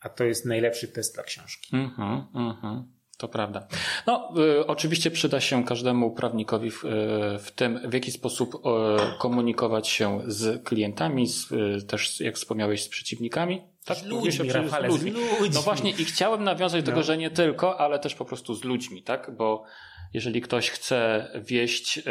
[0.00, 1.76] A to jest najlepszy test dla książki.
[1.76, 2.93] Mhm, mhm.
[3.18, 3.66] To prawda.
[4.06, 6.88] No, y, oczywiście przyda się każdemu prawnikowi w, y,
[7.38, 8.58] w, tym, w jaki sposób y,
[9.18, 11.48] komunikować się z klientami, z,
[11.86, 13.62] też, jak wspomniałeś, z przeciwnikami.
[13.84, 15.10] Tak, z ludźmi, Rafale, z ludźmi.
[15.10, 15.50] z ludźmi.
[15.54, 16.94] No właśnie i chciałem nawiązać do no.
[16.94, 19.36] tego, że nie tylko, ale też po prostu z ludźmi, tak?
[19.36, 19.64] Bo
[20.12, 22.02] jeżeli ktoś chce wieść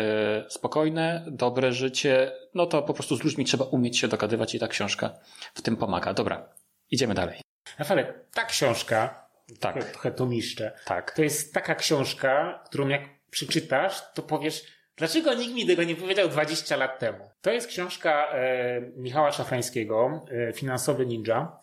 [0.50, 4.68] spokojne, dobre życie, no to po prostu z ludźmi trzeba umieć się dogadywać i ta
[4.68, 5.14] książka
[5.54, 6.14] w tym pomaga.
[6.14, 6.50] Dobra,
[6.92, 7.42] idziemy dalej.
[7.80, 9.23] Rafale, ta książka
[9.60, 9.92] tak.
[9.92, 10.72] trochę tomiszcze.
[10.86, 11.12] Tak.
[11.12, 14.64] To jest taka książka, którą jak przeczytasz, to powiesz,
[14.96, 17.30] dlaczego nikt mi tego nie powiedział 20 lat temu.
[17.42, 21.60] To jest książka e, Michała Szafrańskiego, e, Finansowy Ninja.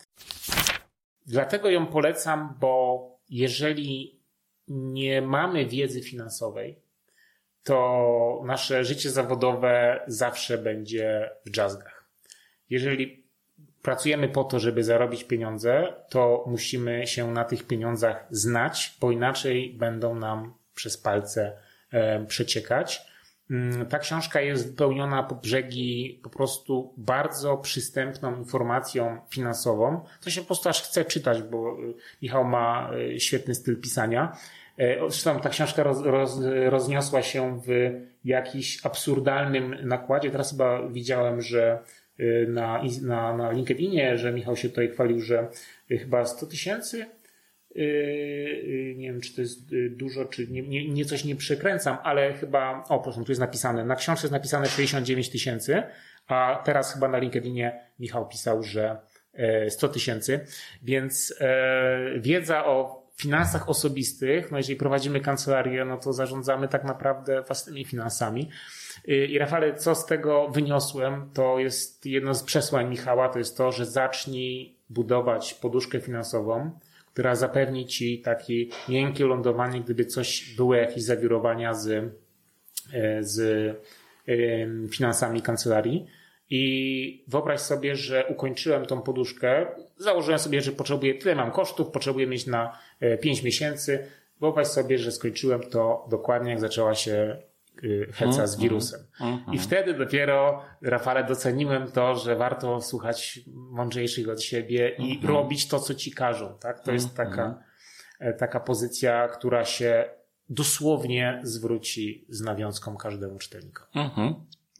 [1.26, 3.00] Dlatego ją polecam, bo
[3.30, 4.20] jeżeli
[4.68, 6.82] nie mamy wiedzy finansowej,
[7.62, 12.10] to nasze życie zawodowe zawsze będzie w jazzgach.
[12.70, 13.19] Jeżeli
[13.82, 19.74] pracujemy po to, żeby zarobić pieniądze, to musimy się na tych pieniądzach znać, bo inaczej
[19.78, 21.56] będą nam przez palce
[21.90, 23.10] e, przeciekać.
[23.50, 30.00] Mm, ta książka jest wypełniona po brzegi po prostu bardzo przystępną informacją finansową.
[30.20, 31.76] To się po prostu aż chce czytać, bo e,
[32.22, 34.36] Michał ma e, świetny styl pisania.
[35.08, 37.90] Zresztą ta książka roz, roz, rozniosła się w
[38.24, 40.30] jakiś absurdalnym nakładzie.
[40.30, 41.78] Teraz chyba widziałem, że
[42.48, 45.48] na, na, na LinkedInie, że Michał się tutaj chwalił, że
[45.88, 47.06] chyba 100 tysięcy.
[47.76, 51.96] Y, nie wiem, czy to jest y, dużo, czy nie, nie, nie coś nie przekręcam,
[52.02, 55.82] ale chyba, o proszę, tu jest napisane, na książce jest napisane 69 tysięcy,
[56.26, 58.96] a teraz chyba na LinkedInie Michał pisał, że
[59.68, 60.40] 100 tysięcy,
[60.82, 61.34] więc
[62.20, 68.50] wiedza o finansach osobistych, no jeżeli prowadzimy kancelarię, no to zarządzamy tak naprawdę własnymi finansami.
[69.04, 73.72] I Rafale, co z tego wyniosłem, to jest jedno z przesłań Michała, to jest to,
[73.72, 76.70] że zacznij budować poduszkę finansową,
[77.12, 78.54] która zapewni ci takie
[78.88, 81.88] miękkie lądowanie, gdyby coś było jakieś zawirowania z,
[82.92, 83.76] e, z
[84.90, 86.06] finansami kancelarii.
[86.50, 92.26] I wyobraź sobie, że ukończyłem tą poduszkę, założyłem sobie, że potrzebuję tyle mam kosztów, potrzebuję
[92.26, 92.78] mieć na
[93.20, 94.06] 5 e, miesięcy.
[94.40, 97.36] Wyobraź sobie, że skończyłem to dokładnie jak zaczęła się
[97.84, 99.00] Y, heca z mhm, wirusem.
[99.20, 99.54] Mhm.
[99.54, 105.34] I wtedy dopiero, Rafale, doceniłem to, że warto słuchać mądrzejszych od siebie i mhm.
[105.34, 106.58] robić to, co ci każą.
[106.58, 106.80] Tak?
[106.80, 107.62] To jest taka,
[108.18, 110.04] e, taka pozycja, która się
[110.48, 113.90] dosłownie zwróci z nawiązką każdemu czytelnikowi.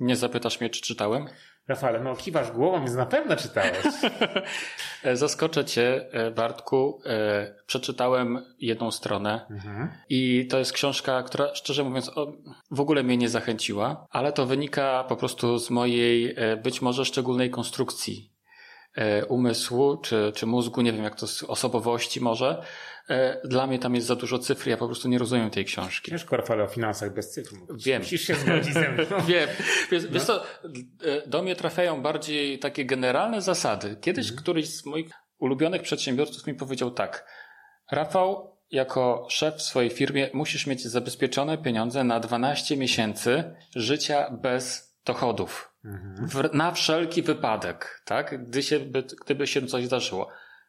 [0.00, 1.26] Nie zapytasz mnie, czy czytałem?
[1.70, 3.86] Rafale, no kiwasz głową, więc na pewno czytałeś.
[5.14, 7.02] Zaskoczę cię, e, Bartku.
[7.06, 9.88] E, przeczytałem jedną stronę mhm.
[10.08, 12.10] i to jest książka, która szczerze mówiąc
[12.70, 17.04] w ogóle mnie nie zachęciła, ale to wynika po prostu z mojej e, być może
[17.04, 18.29] szczególnej konstrukcji
[19.28, 22.62] umysłu czy, czy mózgu, nie wiem jak to z osobowości może,
[23.10, 26.10] E, dla mnie tam jest za dużo cyfr, ja po prostu nie rozumiem tej książki.
[26.10, 27.54] Ciężko, Rafale, o finansach bez cyfr.
[27.84, 28.02] Wiem.
[28.02, 29.04] Musisz się zgodzić ze mną.
[29.28, 29.48] Wiem.
[29.90, 30.10] Wiesz, no.
[30.10, 33.96] wiesz co, e, do mnie trafiają bardziej takie generalne zasady.
[34.00, 34.42] Kiedyś mhm.
[34.42, 37.26] któryś z moich ulubionych przedsiębiorców mi powiedział tak.
[37.92, 44.94] Rafał, jako szef w swojej firmie musisz mieć zabezpieczone pieniądze na 12 miesięcy życia bez
[45.04, 45.69] dochodów.
[45.84, 46.28] Mhm.
[46.28, 48.44] W, na wszelki wypadek, tak?
[48.46, 48.80] Gdy się,
[49.24, 50.28] gdyby się coś zdarzyło.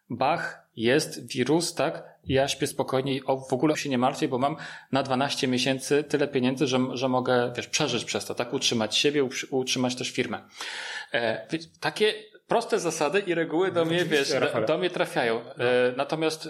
[0.10, 2.04] Bach, jest wirus, tak?
[2.24, 4.56] Ja śpię spokojniej, o, w ogóle się nie martwię, bo mam
[4.92, 8.54] na 12 miesięcy tyle pieniędzy, że, że mogę, wiesz, przeżyć przez to, tak?
[8.54, 10.42] Utrzymać siebie, utrzymać też firmę.
[11.14, 11.48] E,
[11.80, 12.14] takie
[12.48, 15.42] proste zasady i reguły do mnie, wiesz, do, do mnie trafiają.
[15.42, 15.54] E,
[15.98, 16.50] natomiast e,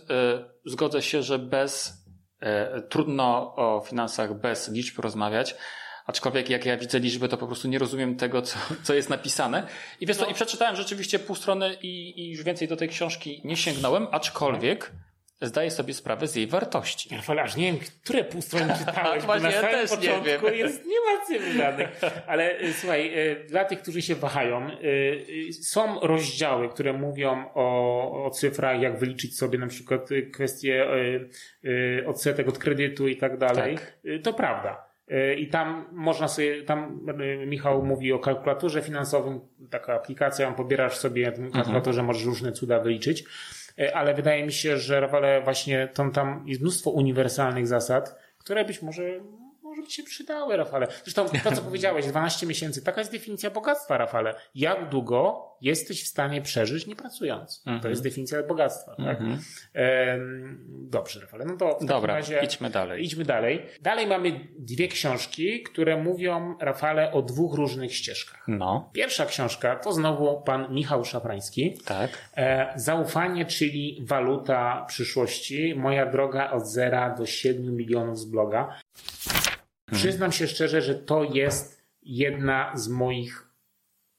[0.65, 2.03] zgodzę się, że bez,
[2.39, 5.55] e, trudno o finansach bez liczb rozmawiać.
[6.05, 9.67] Aczkolwiek jak ja widzę liczby, to po prostu nie rozumiem tego, co, co jest napisane.
[9.99, 10.25] I wiesz no.
[10.25, 14.07] co, i przeczytałem rzeczywiście pół strony i, i już więcej do tej książki nie sięgnąłem,
[14.11, 14.91] aczkolwiek
[15.41, 17.09] zdaję sobie sprawę z jej wartości.
[17.27, 20.55] Ja aż nie wiem, które pół strony czytałeś, bo na ja samym początku nie, wiem.
[20.55, 22.01] jest, nie ma cyfr żadnych.
[22.27, 28.25] Ale e, słuchaj, e, dla tych, którzy się wahają, e, są rozdziały, które mówią o,
[28.25, 30.87] o cyfrach, jak wyliczyć sobie na przykład kwestie
[32.05, 33.75] odsetek od kredytu i tak dalej.
[33.75, 33.97] Tak.
[34.23, 34.90] To prawda.
[35.37, 36.99] I tam można sobie, tam
[37.41, 41.63] e, Michał mówi o kalkulatorze finansowym, taka aplikacja, pobierasz sobie na tym mhm.
[41.63, 43.23] kalkulatorze, możesz różne cuda wyliczyć,
[43.79, 48.65] e, ale wydaje mi się, że Rafale właśnie tam, tam jest mnóstwo uniwersalnych zasad, które
[48.65, 49.03] być może
[49.71, 50.87] może by się przydały, Rafale.
[51.03, 54.35] Zresztą to, co powiedziałeś, 12 miesięcy, taka jest definicja bogactwa, Rafale.
[54.55, 57.63] Jak długo jesteś w stanie przeżyć nie pracując?
[57.81, 58.95] To jest definicja bogactwa.
[58.95, 59.19] Tak?
[60.67, 61.45] dobrze, Rafale.
[61.45, 63.03] No to w Dobra, razie idźmy dalej.
[63.03, 63.65] Idźmy dalej.
[63.81, 68.43] Dalej mamy dwie książki, które mówią, Rafale, o dwóch różnych ścieżkach.
[68.47, 68.89] No.
[68.93, 71.77] Pierwsza książka to znowu pan Michał Szafrański.
[71.85, 72.09] Tak.
[72.37, 75.75] E, zaufanie, czyli waluta przyszłości.
[75.75, 78.79] Moja droga od zera do 7 milionów z bloga.
[79.91, 80.01] Mhm.
[80.01, 83.47] Przyznam się szczerze, że to jest jedna z moich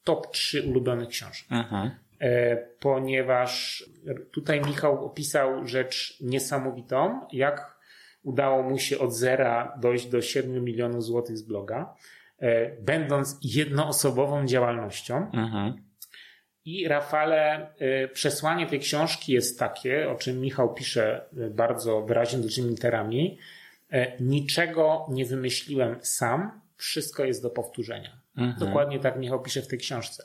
[0.05, 1.47] top 3 ulubionych książek.
[1.51, 1.91] Mhm.
[2.21, 3.85] E, ponieważ
[4.31, 7.79] tutaj Michał opisał rzecz niesamowitą, jak
[8.23, 11.95] udało mu się od zera dojść do 7 milionów złotych z bloga,
[12.39, 15.31] e, będąc jednoosobową działalnością.
[15.33, 15.75] Mhm.
[16.65, 22.69] I Rafale, e, przesłanie tej książki jest takie, o czym Michał pisze bardzo wyraźnie dużymi
[22.69, 23.39] literami,
[24.21, 28.21] niczego nie wymyśliłem sam, wszystko jest do powtórzenia.
[28.37, 28.59] Mhm.
[28.59, 30.25] Dokładnie tak Michał pisze w tej książce.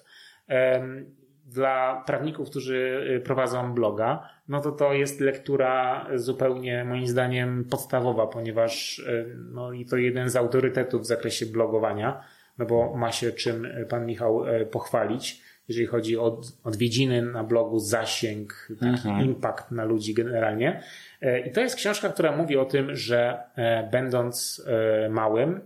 [1.45, 8.27] Dla prawników, którzy y, prowadzą bloga, no to to jest lektura zupełnie moim zdaniem podstawowa,
[8.27, 12.23] ponieważ y, no i to jeden z autorytetów w zakresie blogowania,
[12.57, 17.79] no bo ma się czym pan Michał e, pochwalić, jeżeli chodzi o odwiedziny na blogu,
[17.79, 19.25] zasięg, taki mhm.
[19.25, 20.83] impact na ludzi generalnie.
[21.21, 25.59] E, I to jest książka, która mówi o tym, że e, będąc e, małym,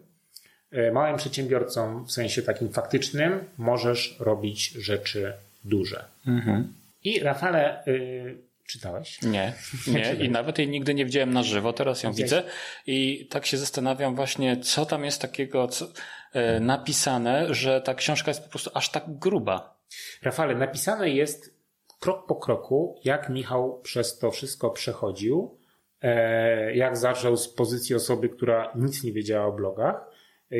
[0.93, 5.33] małym przedsiębiorcą w sensie takim faktycznym, możesz robić rzeczy
[5.63, 6.05] duże.
[6.27, 6.73] Mhm.
[7.03, 7.83] I Rafale,
[8.67, 9.21] czytałeś?
[9.21, 9.53] Nie,
[9.87, 10.13] nie.
[10.25, 12.43] I nawet jej nigdy nie widziałem na żywo, teraz ją widzę
[12.87, 15.87] i tak się zastanawiam właśnie, co tam jest takiego co,
[16.61, 19.80] napisane, że ta książka jest po prostu aż tak gruba.
[20.23, 21.61] Rafale, napisane jest
[21.99, 25.57] krok po kroku, jak Michał przez to wszystko przechodził,
[26.01, 30.11] e, jak zaczął z pozycji osoby, która nic nie wiedziała o blogach,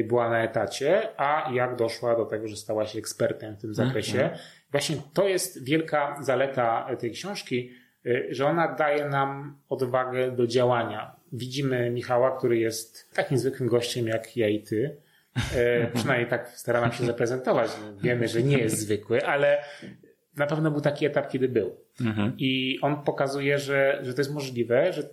[0.04, 4.20] była na etacie, a jak doszła do tego, że stała się ekspertem w tym zakresie,
[4.20, 4.39] mm -hmm.
[4.72, 7.72] właśnie to jest wielka zaleta tej książki,
[8.30, 11.16] że ona daje nam odwagę do działania.
[11.34, 14.97] Widzimy Michała, który jest takim zwykłym gościem jak ja i ty.
[15.93, 17.71] Przynajmniej tak stara nam się zaprezentować.
[18.01, 19.63] Wiemy, że nie jest zwykły, ale
[20.38, 21.75] na pewno był taki etap, kiedy był.
[22.01, 22.34] Mhm.
[22.38, 25.09] I on pokazuje, że, że to jest możliwe, że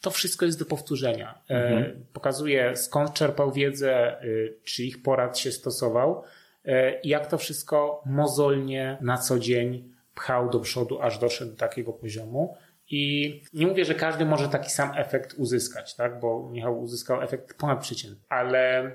[0.00, 1.42] to wszystko jest do powtórzenia.
[1.50, 2.06] E, mhm.
[2.12, 4.24] Pokazuje skąd czerpał wiedzę, e,
[4.64, 6.22] czy ich porad się stosował
[6.64, 11.56] e, i jak to wszystko mozolnie na co dzień pchał do przodu, aż doszedł do
[11.56, 12.56] takiego poziomu.
[12.90, 16.20] I nie mówię, że każdy może taki sam efekt uzyskać, tak?
[16.20, 18.90] bo Michał uzyskał efekt ponadprzeciętny, ale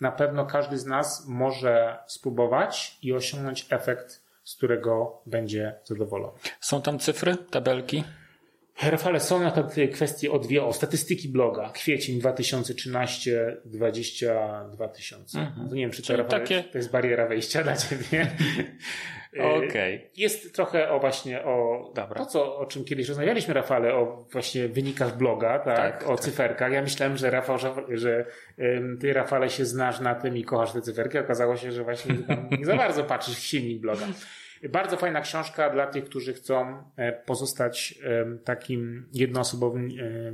[0.00, 6.38] na pewno każdy z nas może spróbować i osiągnąć efekt z którego będzie zadowolony.
[6.60, 8.04] Są tam cyfry, tabelki?
[8.82, 11.70] Rafale, są na tej kwestii o dwie, o statystyki bloga.
[11.70, 15.38] Kwiecień 2013, 22 tysiące.
[15.38, 15.68] Mhm.
[15.74, 16.62] nie wiem, czy to, Rafale, takie...
[16.62, 18.36] to jest bariera wejścia dla ciebie.
[19.38, 19.96] Okej.
[19.96, 20.10] Okay.
[20.16, 22.18] Jest trochę o właśnie o Dobra.
[22.18, 25.76] to, co, o czym kiedyś rozmawialiśmy, Rafale, o właśnie wynikach bloga, tak?
[25.76, 26.20] tak o tak.
[26.20, 26.72] cyferkach.
[26.72, 28.24] Ja myślałem, że Rafał, że, że
[29.00, 31.18] ty, Rafale, się znasz na tym i kochasz te cyferki.
[31.18, 32.14] Okazało się, że właśnie
[32.58, 34.06] nie za bardzo patrzysz w silnik bloga.
[34.68, 37.94] Bardzo fajna książka dla tych, którzy chcą e, pozostać
[38.44, 39.88] takim jednoosobowym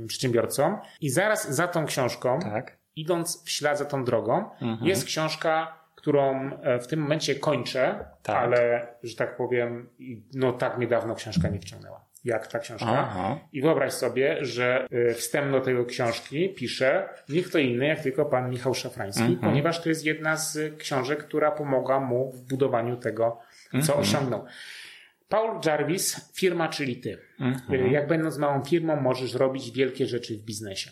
[0.07, 0.77] przedsiębiorcą.
[1.01, 2.77] I zaraz za tą książką, tak.
[2.95, 4.87] idąc w ślad za tą drogą, mhm.
[4.87, 8.35] jest książka, którą e, w tym momencie kończę, tak.
[8.35, 9.89] ale, że tak powiem,
[10.33, 12.87] no tak mnie dawno książka nie wciągnęła jak ta książka.
[12.89, 13.39] Aha.
[13.53, 18.25] I wyobraź sobie, że e, wstęp do tej książki pisze nie kto inny, jak tylko
[18.25, 19.39] pan Michał Szafrański, mhm.
[19.39, 23.39] ponieważ to jest jedna z książek, która pomogła mu w budowaniu tego
[23.71, 23.99] co mhm.
[23.99, 24.45] osiągnął.
[25.29, 27.17] Paul Jarvis, firma, czyli ty.
[27.39, 27.91] Mhm.
[27.91, 30.91] Jak będąc małą firmą, możesz robić wielkie rzeczy w biznesie.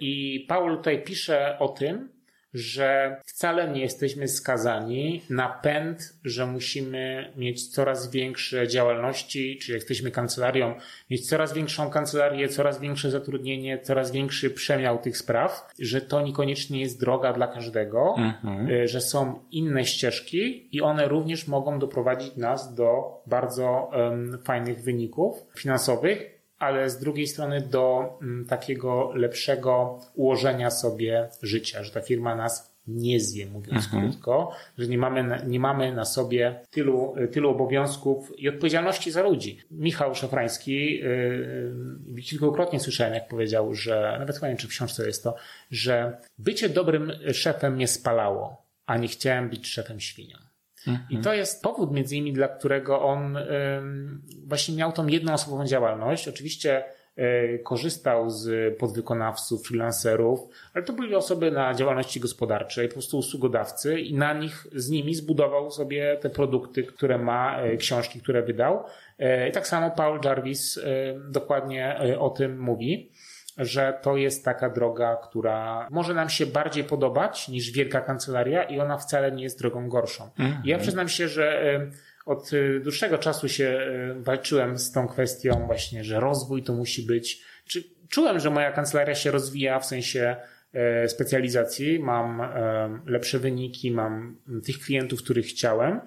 [0.00, 2.17] I Paul tutaj pisze o tym,
[2.54, 10.10] że wcale nie jesteśmy skazani na pęd, że musimy mieć coraz większe działalności, czyli jesteśmy
[10.10, 10.74] kancelarią,
[11.10, 16.80] mieć coraz większą kancelarię, coraz większe zatrudnienie, coraz większy przemiał tych spraw, że to niekoniecznie
[16.80, 18.70] jest droga dla każdego, mhm.
[18.70, 24.82] Y, że są inne ścieżki i one również mogą doprowadzić nas do bardzo um, fajnych
[24.82, 32.00] wyników finansowych, ale z drugiej strony do mm, takiego lepszego ułożenia sobie życia, że ta
[32.00, 34.02] firma nas nie zje, mówiąc mhm.
[34.02, 39.22] krótko, że nie mamy, na, nie mamy na sobie tylu, tylu obowiązków i odpowiedzialności za
[39.22, 39.58] ludzi.
[39.70, 45.24] Michał Szafrański, yy, kilkukrotnie słyszałem, jak powiedział, że, nawet chyba nie czy w książce jest
[45.24, 45.34] to,
[45.70, 50.47] że bycie dobrym szefem mnie spalało, a nie chciałem być szefem świnią.
[51.10, 53.38] I to jest powód między innymi, dla którego on
[54.46, 56.28] właśnie miał tą jednoosobową działalność.
[56.28, 56.84] Oczywiście
[57.16, 60.40] e, korzystał z podwykonawców, freelancerów,
[60.74, 65.14] ale to były osoby na działalności gospodarczej, po prostu usługodawcy i na nich, z nimi
[65.14, 68.84] zbudował sobie te produkty, które ma, e, książki, które wydał.
[69.18, 70.80] E, I tak samo Paul Jarvis
[71.30, 73.10] dokładnie o tym mówi
[73.58, 78.80] że to jest taka droga, która może nam się bardziej podobać niż wielka kancelaria i
[78.80, 80.30] ona wcale nie jest drogą gorszą.
[80.38, 80.62] Mhm.
[80.64, 81.62] Ja przyznam się, że
[82.28, 83.78] od y, dłuższego czasu się
[84.18, 87.42] y, walczyłem z tą kwestią właśnie, że rozwój to musi być.
[87.64, 90.36] Czy czułem, że moja kancelaria się rozwija w sensie
[90.72, 96.00] e, specjalizacji, mam e, lepsze wyniki, mam tych klientów, których chciałem.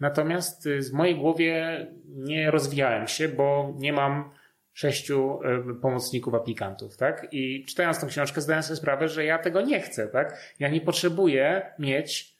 [0.00, 4.30] Natomiast w mojej głowie nie rozwijałem się, bo nie mam
[4.78, 7.26] sześciu e, pomocników aplikantów, tak?
[7.32, 10.54] I czytając tą książkę zdałem sobie sprawę, że ja tego nie chcę, tak?
[10.58, 12.36] Ja nie potrzebuję mieć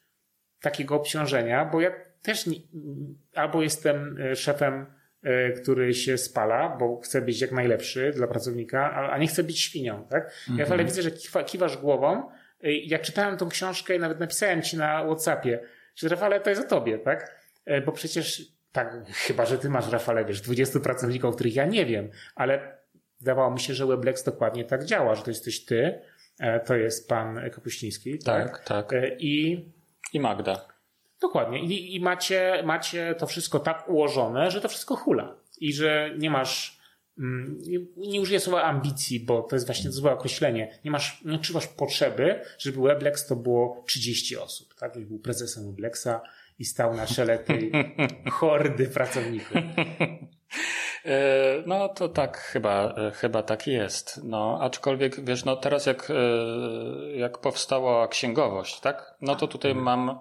[0.60, 1.90] takiego obciążenia, bo ja
[2.22, 2.56] też nie,
[3.34, 4.86] albo jestem e, szefem,
[5.22, 9.60] e, który się spala, bo chcę być jak najlepszy dla pracownika, a nie chcę być
[9.60, 10.24] świnią, tak?
[10.24, 10.58] Mhm.
[10.58, 12.30] Ja ale widzę, że kiwa, kiwasz głową.
[12.62, 15.60] Jak czytałem tą książkę i nawet napisałem ci na Whatsappie,
[15.96, 17.40] że Rafale, to jest o tobie, tak?
[17.86, 22.10] Bo przecież tak, chyba, że ty masz, Rafale, wiesz, 20 pracowników, których ja nie wiem,
[22.34, 22.78] ale
[23.20, 26.00] wydawało mi się, że Weblex dokładnie tak działa, że to jesteś ty,
[26.38, 28.18] e, to jest pan Kapuściński.
[28.18, 28.64] Tak, tak.
[28.64, 28.92] tak.
[28.92, 29.64] E, I,
[30.12, 30.68] I Magda.
[31.20, 31.60] Dokładnie.
[31.60, 35.36] I, i macie, macie to wszystko tak ułożone, że to wszystko hula.
[35.60, 36.80] I że nie masz,
[37.18, 37.60] mm,
[37.96, 40.78] nie, użyję słowa ambicji, bo to jest właśnie złe określenie.
[40.84, 44.94] Nie masz, nie odczuwasz potrzeby, żeby Weblex to było 30 osób, tak?
[44.94, 46.20] Żeby był prezesem Weblexa,
[46.58, 47.72] i stał na czele tej
[48.30, 49.56] hordy pracowników.
[51.04, 54.20] E, no to tak chyba, e, chyba tak jest.
[54.24, 56.14] No, aczkolwiek wiesz, no teraz jak, e,
[57.16, 59.14] jak powstała księgowość, tak?
[59.20, 60.18] No to tutaj mam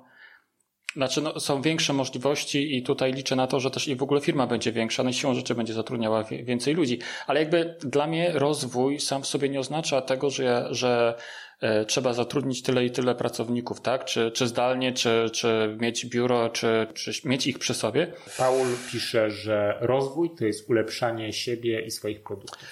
[0.98, 4.22] Znaczy, no, są większe możliwości i tutaj liczę na to, że też i w ogóle
[4.22, 7.00] firma będzie większa, no i siłą rzeczy będzie zatrudniała więcej ludzi.
[7.28, 11.16] Ale jakby dla mnie rozwój sam w sobie nie oznacza tego, że, że
[11.62, 14.06] e, trzeba zatrudnić tyle i tyle pracowników, tak?
[14.06, 18.14] Czy, czy zdalnie, czy, czy mieć biuro, czy, czy mieć ich przy sobie.
[18.38, 22.70] Paul pisze, że rozwój to jest ulepszanie siebie i swoich produktów.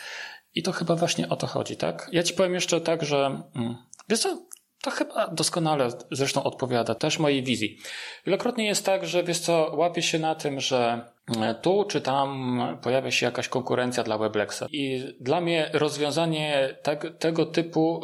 [0.55, 2.09] I to chyba właśnie o to chodzi, tak?
[2.11, 3.75] Ja ci powiem jeszcze tak, że mm,
[4.09, 4.45] wiesz co,
[4.85, 7.77] to chyba doskonale zresztą odpowiada też mojej wizji.
[8.25, 11.09] Wielokrotnie jest tak, że wiesz co, łapię się na tym, że
[11.41, 14.63] e, tu czy tam pojawia się jakaś konkurencja dla Weblexa.
[14.71, 18.01] I dla mnie rozwiązanie te, tego typu,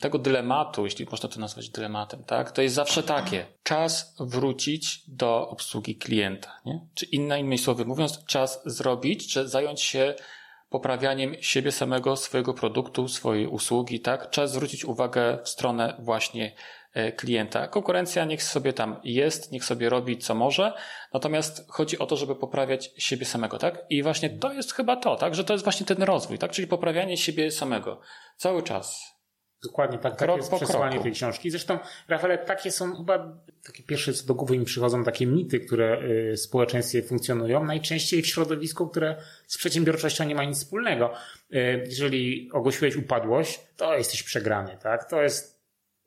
[0.00, 3.46] tego dylematu, jeśli można to nazwać dylematem, tak, to jest zawsze takie.
[3.62, 6.80] Czas wrócić do obsługi klienta, nie?
[6.94, 10.14] Czy innymi słowy mówiąc, czas zrobić, czy zająć się
[10.68, 14.30] poprawianiem siebie samego, swojego produktu, swojej usługi, tak?
[14.30, 16.52] Czas zwrócić uwagę w stronę właśnie
[16.92, 17.68] e, klienta.
[17.68, 20.72] Konkurencja niech sobie tam jest, niech sobie robi co może,
[21.12, 23.84] natomiast chodzi o to, żeby poprawiać siebie samego, tak?
[23.90, 25.34] I właśnie to jest chyba to, tak?
[25.34, 26.50] Że to jest właśnie ten rozwój, tak?
[26.50, 28.00] Czyli poprawianie siebie samego.
[28.36, 29.15] Cały czas.
[29.62, 31.02] Dokładnie tak, tak jest przesłanie kroku.
[31.02, 31.50] tej książki.
[31.50, 31.78] Zresztą,
[32.08, 36.32] Rafale, takie są chyba takie pierwsze co do głowy mi przychodzą takie mity, które y,
[36.36, 41.12] w społeczeństwie funkcjonują, najczęściej w środowisku, które z przedsiębiorczością nie ma nic wspólnego.
[41.54, 45.10] Y, jeżeli ogłosiłeś upadłość, to jesteś przegrany, tak?
[45.10, 45.60] To jest,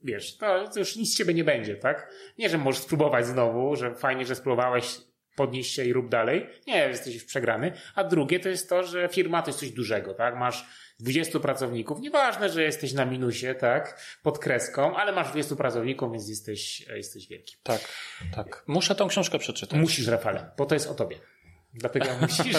[0.03, 2.11] wiesz, to, to już nic z ciebie nie będzie, tak?
[2.37, 4.97] Nie, że możesz spróbować znowu, że fajnie, że spróbowałeś,
[5.35, 6.49] podnieść się i rób dalej.
[6.67, 7.71] Nie, jesteś już przegrany.
[7.95, 10.35] A drugie to jest to, że firma to jest coś dużego, tak?
[10.35, 10.65] Masz
[10.99, 16.29] 20 pracowników, nieważne, że jesteś na minusie, tak, pod kreską, ale masz 20 pracowników, więc
[16.29, 17.55] jesteś, jesteś wielki.
[17.63, 17.81] Tak,
[18.35, 18.63] tak.
[18.67, 19.79] Muszę tą książkę przeczytać.
[19.79, 21.19] Musisz, Rafale, bo to jest o tobie.
[21.73, 22.57] Dlatego musisz.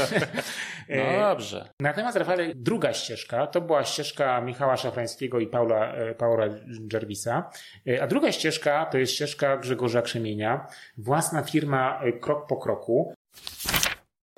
[0.88, 1.68] no dobrze.
[1.80, 6.46] Natomiast, Rafale, druga ścieżka to była ścieżka Michała Szafrańskiego i Paula, e, Paula
[6.92, 7.50] Jervisa.
[7.88, 10.66] E, a druga ścieżka to jest ścieżka Grzegorza Krzemienia.
[10.98, 13.14] Własna firma e, krok po kroku.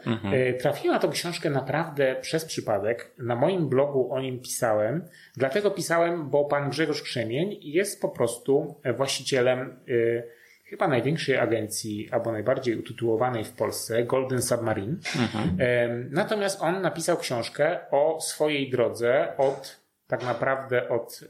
[0.07, 0.35] Mhm.
[0.35, 3.11] E, trafiłem na tą książkę naprawdę przez przypadek.
[3.19, 5.05] Na moim blogu o nim pisałem.
[5.37, 10.23] Dlatego pisałem, bo pan Grzegorz Krzemień jest po prostu właścicielem y,
[10.65, 14.97] chyba największej agencji, albo najbardziej utytułowanej w Polsce, Golden Submarine.
[15.21, 15.61] Mhm.
[15.61, 21.21] Y, natomiast on napisał książkę o swojej drodze od tak naprawdę od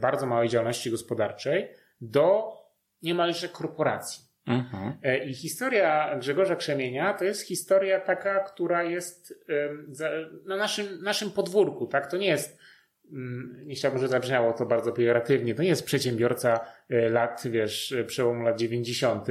[0.00, 1.68] bardzo małej działalności gospodarczej
[2.00, 2.52] do
[3.02, 4.31] niemalże korporacji.
[4.46, 4.92] Mhm.
[5.02, 9.44] E, I historia Grzegorza Krzemienia to jest historia taka, która jest
[10.46, 12.10] na naszym, naszym podwórku, tak?
[12.10, 12.58] To nie jest,
[13.12, 17.94] mm, nie chciałbym, żeby zabrzmiało to bardzo pejoratywnie, to nie jest przedsiębiorca e, lat, wiesz,
[18.06, 19.26] przełomu lat 90.,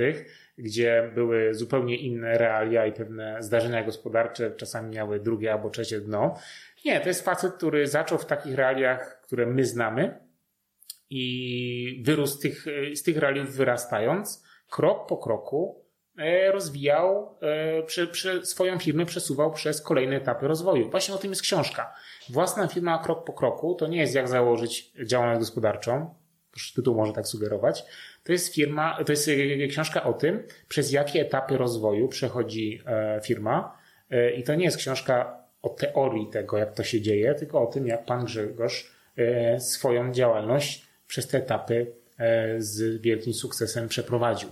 [0.57, 6.39] gdzie były zupełnie inne realia i pewne zdarzenia gospodarcze czasami miały drugie albo trzecie dno.
[6.85, 10.19] Nie, to jest facet, który zaczął w takich realiach, które my znamy
[11.09, 15.85] i wyrósł z tych, z tych realiów wyrastając, krok po kroku
[16.17, 17.37] e, rozwijał
[18.21, 20.89] e, swoją firmę, przesuwał przez kolejne etapy rozwoju.
[20.89, 21.93] Właśnie o tym jest książka.
[22.29, 26.15] Własna firma krok po kroku to nie jest jak założyć działalność gospodarczą,
[26.75, 27.83] tytuł może tak sugerować.
[28.23, 32.83] To jest firma, to jest e, książka o tym, przez jakie etapy rozwoju przechodzi
[33.23, 33.81] firma.
[34.37, 37.87] I to nie jest książka o teorii tego, jak to się dzieje, tylko o tym,
[37.87, 38.91] jak pan Grzegorz
[39.59, 41.91] swoją działalność przez te etapy
[42.57, 44.49] z wielkim sukcesem przeprowadził.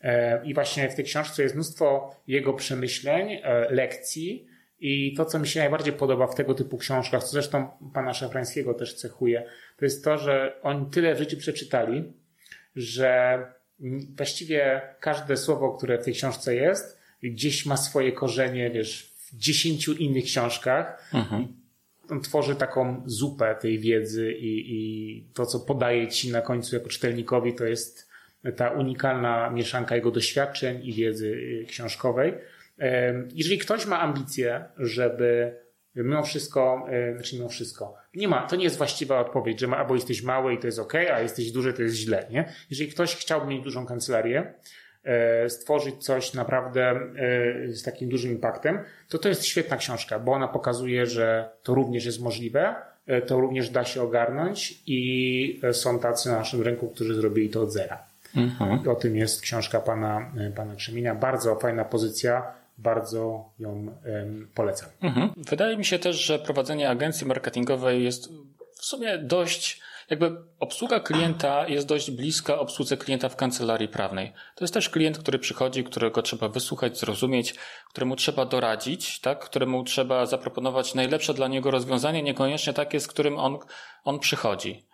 [0.00, 4.46] E, I właśnie w tej książce jest mnóstwo jego przemyśleń, e, lekcji
[4.78, 8.74] i to, co mi się najbardziej podoba w tego typu książkach, co zresztą pana Szafrańskiego
[8.74, 9.44] też cechuje,
[9.76, 12.12] to jest to, że oni tyle w życiu przeczytali,
[12.76, 13.38] że
[14.16, 19.92] właściwie każde słowo, które w tej książce jest, gdzieś ma swoje korzenie, wiesz, w dziesięciu
[19.92, 21.10] innych książkach.
[21.14, 21.48] Mhm.
[22.10, 26.88] On tworzy taką zupę tej wiedzy i, i to, co podaje ci na końcu jako
[26.88, 28.05] czytelnikowi, to jest
[28.56, 32.34] ta unikalna mieszanka jego doświadczeń i wiedzy y, książkowej.
[33.34, 35.56] Jeżeli ktoś ma ambicje, żeby
[35.96, 39.94] mimo wszystko, znaczy mimo wszystko, nie ma, to nie jest właściwa odpowiedź, że ma, albo
[39.94, 42.52] jesteś mały i to jest ok, a jesteś duży, to jest źle, nie?
[42.70, 44.54] Jeżeli ktoś chciałby mieć dużą kancelarię,
[45.04, 48.78] e, stworzyć coś naprawdę e, z takim dużym impaktem,
[49.08, 52.74] to to jest świetna książka, bo ona pokazuje, że to również jest możliwe,
[53.06, 57.62] e, to również da się ogarnąć i są tacy na naszym rynku, którzy zrobili to
[57.62, 58.05] od zera.
[58.36, 58.88] Mhm.
[58.88, 61.14] O tym jest książka pana, e, pana Krzemienia.
[61.14, 62.42] Bardzo fajna pozycja,
[62.78, 63.94] bardzo ją
[64.54, 64.88] polecam.
[65.02, 65.30] Mhm.
[65.36, 68.28] Wydaje mi się też, że prowadzenie agencji marketingowej jest
[68.78, 69.80] w sumie dość
[70.10, 74.32] jakby obsługa klienta jest dość bliska obsłudze klienta w kancelarii prawnej.
[74.54, 77.54] To jest też klient, który przychodzi, którego trzeba wysłuchać, zrozumieć,
[77.88, 79.44] któremu trzeba doradzić, tak?
[79.44, 83.58] któremu trzeba zaproponować najlepsze dla niego rozwiązanie, niekoniecznie takie, z którym on,
[84.04, 84.84] on przychodzi.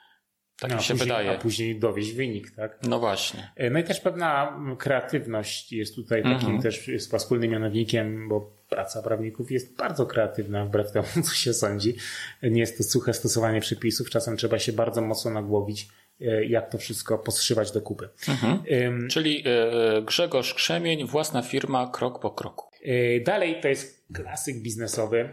[0.62, 1.30] Tak no, mi się później, wydaje.
[1.30, 2.78] A później dowieść wynik, tak?
[2.82, 3.52] No właśnie.
[3.70, 6.62] No i też pewna kreatywność jest tutaj takim mhm.
[6.62, 11.96] też jest wspólnym mianownikiem, bo praca prawników jest bardzo kreatywna, wbrew temu, co się sądzi.
[12.42, 15.88] Nie jest to suche stosowanie przepisów, czasem trzeba się bardzo mocno nagłowić,
[16.20, 18.08] e, jak to wszystko poszywać do kupy.
[18.28, 18.62] Mhm.
[18.70, 22.66] Um, Czyli e, Grzegorz Krzemień, własna firma, krok po kroku.
[22.82, 25.28] E, dalej to jest klasyk biznesowy.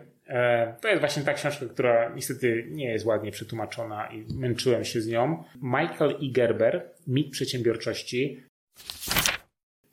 [0.82, 5.08] To jest właśnie ta książka, która niestety nie jest ładnie przetłumaczona i męczyłem się z
[5.08, 5.44] nią.
[5.62, 6.32] Michael E.
[6.32, 8.44] Gerber, Mit przedsiębiorczości.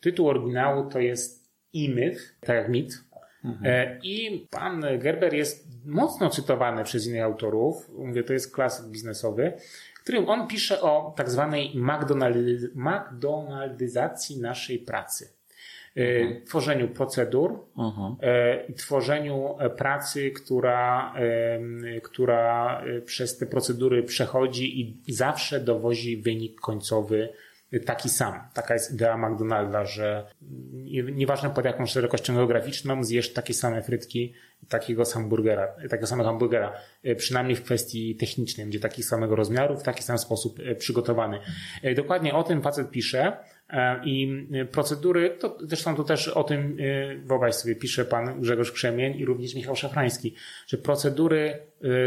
[0.01, 3.07] Tytuł oryginału to jest I-Myth, tak jak mit,
[3.47, 3.67] Mhm.
[3.67, 7.91] E, I pan Gerber jest mocno cytowany przez innych autorów.
[7.99, 9.53] Mówię, to jest klasyk biznesowy,
[9.95, 11.73] w którym on pisze o tak zwanej
[12.75, 15.36] McDonaldyzacji naszej pracy.
[15.97, 16.45] E, mhm.
[16.45, 18.17] Tworzeniu procedur mhm.
[18.23, 21.15] E, i tworzeniu pracy, która,
[22.03, 27.29] która przez te procedury przechodzi i zawsze dowozi wynik końcowy
[27.87, 28.41] taki sam.
[28.55, 30.27] Taka jest idea McDonalda, że
[31.13, 34.35] nieważne pod jaką szerokością geograficzną zjesz takie same frytki,
[34.69, 36.73] takiego hamburgera, takiego samego hamburgera,
[37.03, 41.41] e, przynajmniej w kwestii technicznej, będzie takich samego rozmiaru, w taki sam sposób e, przygotowany.
[41.83, 43.37] E, dokładnie o tym facet pisze
[44.05, 46.77] i procedury, to zresztą tu też o tym,
[47.25, 50.35] wyobraź sobie, pisze pan Grzegorz Krzemień i również Michał Szafrański,
[50.67, 51.59] że procedury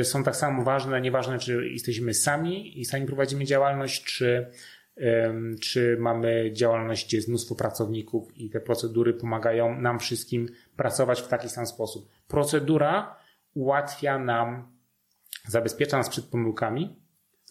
[0.03, 4.47] są tak samo ważne, nieważne czy jesteśmy sami i sami prowadzimy działalność, czy
[5.61, 11.27] czy mamy działalność, gdzie jest mnóstwo pracowników i te procedury pomagają nam wszystkim pracować w
[11.27, 12.09] taki sam sposób.
[12.27, 13.15] Procedura
[13.53, 14.71] ułatwia nam,
[15.47, 16.95] zabezpiecza nas przed pomyłkami,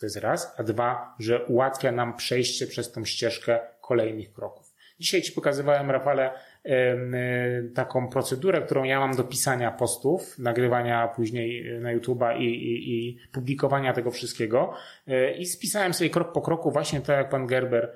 [0.01, 4.75] to jest raz, a dwa, że ułatwia nam przejście przez tą ścieżkę kolejnych kroków.
[5.01, 6.31] Dzisiaj Ci pokazywałem, Rafale,
[6.69, 13.09] Y, taką procedurę, którą ja mam do pisania postów, nagrywania później na YouTube'a i, i,
[13.09, 14.75] i publikowania tego wszystkiego.
[15.09, 17.93] Y, I spisałem sobie krok po kroku, właśnie tak jak pan Gerber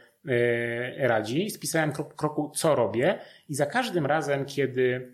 [0.99, 1.51] radzi.
[1.51, 3.19] Spisałem krok po kroku, co robię,
[3.49, 5.13] i za każdym razem, kiedy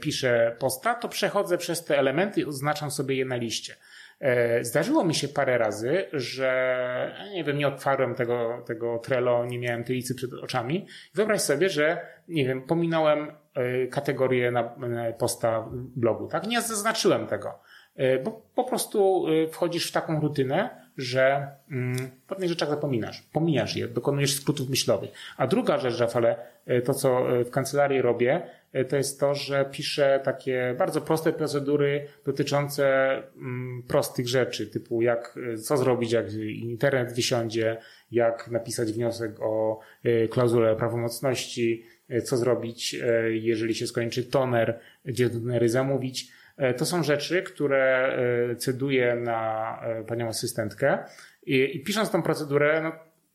[0.00, 3.76] piszę posta, to przechodzę przez te elementy i oznaczam sobie je na liście.
[4.22, 9.58] E, zdarzyło mi się parę razy, że nie wiem, nie otwarłem tego, tego Trello, nie
[9.58, 10.86] miałem tej listy przed oczami.
[11.14, 14.74] Wyobraź sobie, że nie wiem, pominąłem e, kategorię na
[15.18, 16.46] posta blogu, tak?
[16.46, 17.58] Nie zaznaczyłem tego,
[17.96, 23.22] e, bo po prostu wchodzisz w taką rutynę, że mm, pewnych rzeczach zapominasz.
[23.32, 25.10] Pomijasz je, dokonujesz skrótów myślowych.
[25.36, 26.36] A druga rzecz, Rafale,
[26.84, 28.42] to co w kancelarii robię,
[28.88, 35.38] to jest to, że piszę takie bardzo proste procedury dotyczące mm, prostych rzeczy, typu jak,
[35.62, 36.32] co zrobić, jak
[36.62, 37.76] internet wysiądzie,
[38.12, 44.78] jak napisać wniosek o e, klauzulę prawomocności, e, co zrobić, e, jeżeli się skończy toner,
[45.04, 46.32] gdzie tonery zamówić.
[46.76, 48.16] To są rzeczy, które
[48.58, 50.98] ceduję na panią asystentkę
[51.42, 52.92] i, i pisząc tą procedurę, no,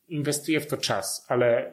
[0.07, 1.71] inwestuję w to czas, ale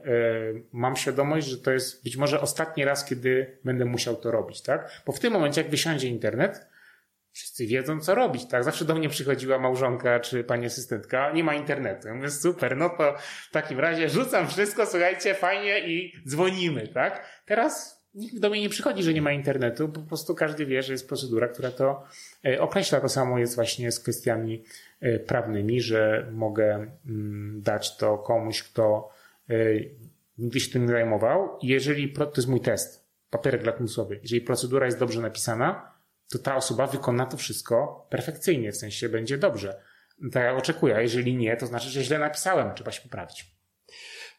[0.72, 5.02] mam świadomość, że to jest być może ostatni raz, kiedy będę musiał to robić, tak?
[5.06, 6.66] Bo w tym momencie, jak wysiądzie internet,
[7.32, 8.64] wszyscy wiedzą, co robić, tak?
[8.64, 12.08] Zawsze do mnie przychodziła małżonka czy pani asystentka, nie ma internetu.
[12.08, 13.14] Ja mówię, super, no to
[13.48, 17.26] w takim razie rzucam wszystko, słuchajcie, fajnie i dzwonimy, tak?
[17.46, 20.92] Teraz nikt do mnie nie przychodzi, że nie ma internetu, po prostu każdy wie, że
[20.92, 22.04] jest procedura, która to
[22.44, 23.00] e, określa.
[23.00, 24.64] To samo jest właśnie z kwestiami
[25.00, 29.10] e, prawnymi, że mogę mm, dać to komuś, kto
[29.50, 29.54] e,
[30.38, 31.58] nigdy się tym nie zajmował.
[31.62, 34.18] Jeżeli, to jest mój test, papierek lakmusowy.
[34.22, 35.92] Jeżeli procedura jest dobrze napisana,
[36.30, 39.80] to ta osoba wykona to wszystko perfekcyjnie, w sensie będzie dobrze.
[40.32, 43.54] Tak jak oczekuję, a jeżeli nie, to znaczy, że źle napisałem, trzeba się poprawić.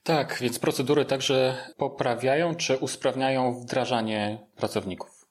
[0.06, 5.28] Tak, więc procedury także poprawiają czy usprawniają wdrażanie pracowników.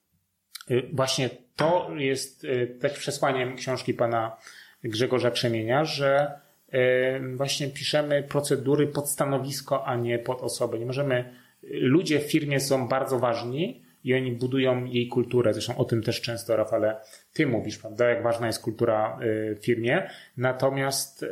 [0.71, 4.37] Y, właśnie to jest y, też przesłaniem książki pana
[4.83, 6.39] Grzegorza Krzemienia, że
[6.73, 10.79] y, właśnie piszemy procedury pod stanowisko, a nie pod osobę.
[10.79, 15.53] Nie możemy, ludzie w firmie są bardzo ważni i oni budują jej kulturę.
[15.53, 16.95] Zresztą o tym też często, Rafale,
[17.33, 20.09] ty mówisz, prawda, jak ważna jest kultura w firmie.
[20.37, 21.25] Natomiast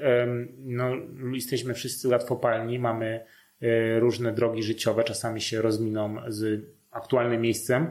[0.58, 0.92] no,
[1.34, 3.26] jesteśmy wszyscy łatwopalni, mamy
[3.64, 7.88] E, różne drogi życiowe, czasami się rozminą z aktualnym miejscem,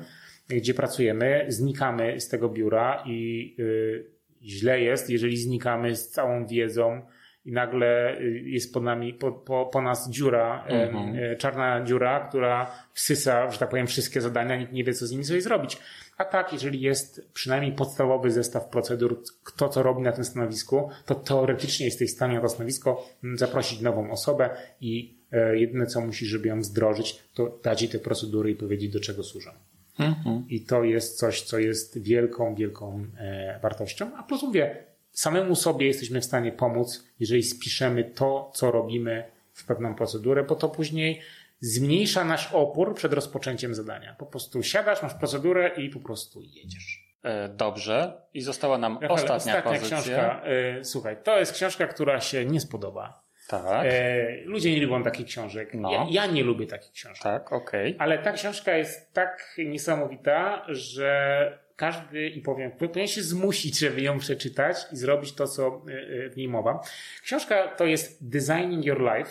[0.49, 7.03] gdzie pracujemy, znikamy z tego biura i e, źle jest, jeżeli znikamy z całą wiedzą
[7.45, 11.37] i nagle e, jest po nami, po, po, po nas dziura, mhm.
[11.39, 15.25] czarna dziura, która wsysa, że tak powiem, wszystkie zadania, nikt nie wie, co z nimi
[15.25, 15.79] sobie zrobić.
[16.17, 21.15] A tak, jeżeli jest przynajmniej podstawowy zestaw procedur, kto co robi na tym stanowisku, to
[21.15, 26.29] teoretycznie jesteś w stanie na to stanowisko zaprosić nową osobę i E, jedyne, co musisz,
[26.29, 29.51] żeby ją wdrożyć, to dać jej te procedury i powiedzieć, do czego służą.
[29.99, 30.45] Mhm.
[30.49, 34.17] I to jest coś, co jest wielką, wielką e, wartością.
[34.17, 39.67] A plus mówię, samemu sobie jesteśmy w stanie pomóc, jeżeli spiszemy to, co robimy w
[39.67, 41.21] pewną procedurę, bo to później
[41.61, 44.17] zmniejsza nasz opór przed rozpoczęciem zadania.
[44.19, 47.13] Po prostu siadasz, masz procedurę i po prostu jedziesz.
[47.23, 48.13] E, dobrze.
[48.35, 49.99] I została nam Rafale, ostatnia, ostatnia pozycja.
[49.99, 50.43] książka.
[50.45, 53.23] E, słuchaj, to jest książka, która się nie spodoba.
[53.49, 53.87] Tak.
[53.87, 55.75] E, ludzie nie lubią takich książek.
[55.75, 55.93] No.
[55.93, 57.23] Ja, ja, nie lubię takich książek.
[57.23, 57.95] Tak, okej.
[57.95, 58.07] Okay.
[58.07, 64.19] Ale ta książka jest tak niesamowita, że każdy, i powiem, powinien się zmusić, żeby ją
[64.19, 65.85] przeczytać i zrobić to, co
[66.31, 66.81] w niej mowa.
[67.23, 69.31] Książka to jest Designing Your Life.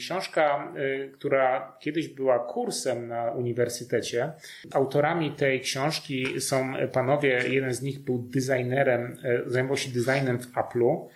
[0.00, 4.32] Książka, y, która kiedyś była kursem na uniwersytecie.
[4.72, 9.16] Autorami tej książki są panowie, jeden z nich był designerem,
[9.46, 11.08] zajmował się designem w Apple'u,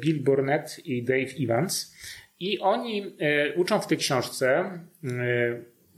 [0.00, 1.96] Bill Burnett i Dave Evans.
[2.40, 3.16] I oni
[3.56, 4.70] uczą w tej książce,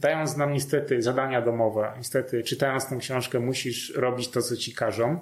[0.02, 1.92] dając nam niestety zadania domowe.
[1.96, 5.18] Niestety, czytając tę książkę, musisz robić to, co ci każą.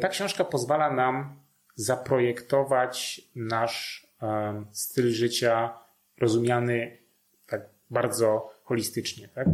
[0.00, 1.36] Ta książka pozwala nam
[1.74, 4.06] zaprojektować nasz
[4.72, 5.74] styl życia,
[6.20, 6.98] rozumiany
[7.46, 7.60] tak
[7.90, 9.28] bardzo holistycznie.
[9.28, 9.46] Tak?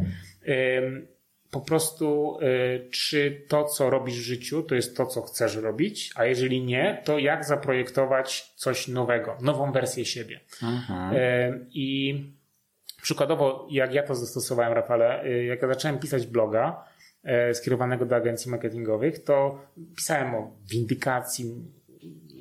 [1.51, 6.13] Po prostu, e, czy to, co robisz w życiu, to jest to, co chcesz robić,
[6.15, 10.41] a jeżeli nie, to jak zaprojektować coś nowego, nową wersję siebie.
[10.63, 11.67] Mhm.
[11.73, 12.25] I
[13.03, 16.84] przykładowo, jak ja to zastosowałem, Rafale, e, jak ja zacząłem pisać bloga
[17.24, 19.61] e, skierowanego do agencji marketingowych, to
[19.96, 21.55] pisałem o windykacji,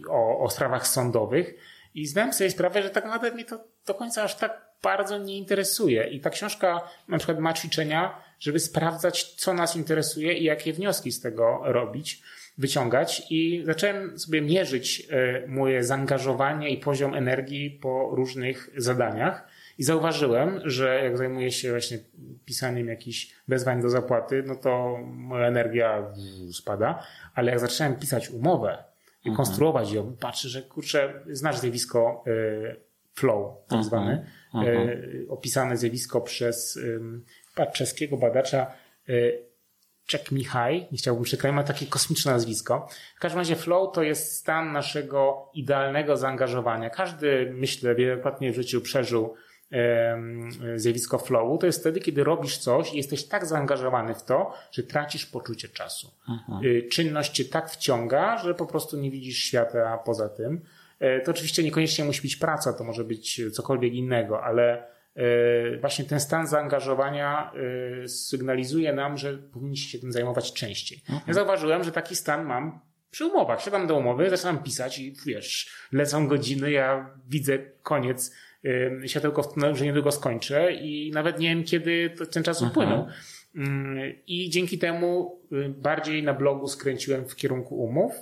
[0.10, 1.56] o, o sprawach sądowych
[1.94, 5.38] i zdałem sobie sprawę, że tak naprawdę mnie to do końca aż tak bardzo nie
[5.38, 6.08] interesuje.
[6.08, 11.12] I ta książka na przykład ma ćwiczenia, żeby sprawdzać, co nas interesuje i jakie wnioski
[11.12, 12.22] z tego robić,
[12.58, 13.24] wyciągać.
[13.30, 19.48] I zacząłem sobie mierzyć e, moje zaangażowanie i poziom energii po różnych zadaniach.
[19.78, 22.00] I zauważyłem, że jak zajmuję się właśnie
[22.46, 26.14] pisaniem jakichś wezwań do zapłaty, no to moja energia
[26.52, 27.04] spada.
[27.34, 28.84] Ale jak zacząłem pisać umowę
[29.26, 29.36] i mhm.
[29.36, 32.76] konstruować ją, patrzę, że kurczę, znasz zjawisko e,
[33.14, 34.98] flow, tak zwany, e,
[35.30, 36.80] opisane zjawisko przez
[37.74, 38.72] czeskiego badacza
[39.10, 39.14] e,
[40.08, 42.88] Czech Michaj, nie chciałbym przekroić, ma takie kosmiczne nazwisko.
[43.16, 46.90] W każdym razie flow to jest stan naszego idealnego zaangażowania.
[46.90, 49.36] Każdy, myślę, wielokrotnie w życiu przeżył
[50.76, 54.84] zjawisko flowu, to jest wtedy, kiedy robisz coś i jesteś tak zaangażowany w to, że
[54.84, 56.12] tracisz poczucie czasu.
[56.28, 56.60] Aha.
[56.92, 60.62] Czynność cię tak wciąga, że po prostu nie widzisz świata poza tym.
[61.00, 66.06] E, to oczywiście niekoniecznie musi być praca, to może być cokolwiek innego, ale e, właśnie
[66.06, 67.52] ten stan zaangażowania
[68.04, 71.00] e, sygnalizuje nam, że powinniście się tym zajmować częściej.
[71.00, 71.22] Mhm.
[71.28, 72.80] Ja zauważyłem, że taki stan mam
[73.12, 73.62] przy umowach.
[73.62, 78.36] Siadam do umowy, zaczynam pisać i wiesz, lecą godziny, ja widzę koniec,
[79.06, 82.72] światełko, że niedługo skończę i nawet nie wiem, kiedy ten czas mhm.
[82.72, 83.08] upłynął.
[83.56, 88.14] Mm, I dzięki temu y, bardziej na blogu skręciłem w kierunku umów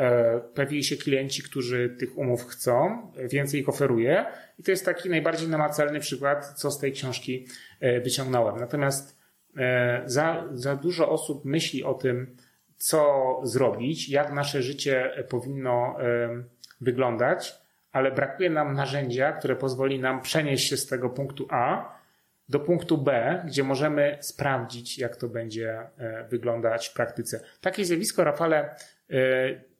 [0.00, 4.26] E, pojawili się klienci, którzy tych umów chcą, więcej ich oferuje
[4.58, 7.46] i to jest taki najbardziej namacalny przykład, co z tej książki
[7.80, 8.56] e, wyciągnąłem.
[8.60, 9.18] Natomiast
[9.56, 12.36] e, za, za dużo osób myśli o tym,
[12.76, 15.96] co zrobić, jak nasze życie powinno
[16.80, 17.54] wyglądać,
[17.92, 21.94] ale brakuje nam narzędzia, które pozwoli nam przenieść się z tego punktu A
[22.48, 25.90] do punktu B, gdzie możemy sprawdzić, jak to będzie
[26.28, 27.40] wyglądać w praktyce.
[27.60, 28.74] Takie zjawisko, Rafale,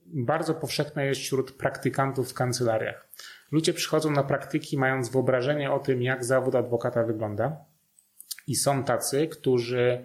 [0.06, 3.08] bardzo powszechne jest wśród praktykantów w kancelariach.
[3.52, 7.64] Ludzie przychodzą na praktyki mając wyobrażenie o tym, jak zawód adwokata wygląda.
[8.46, 10.04] I są tacy, którzy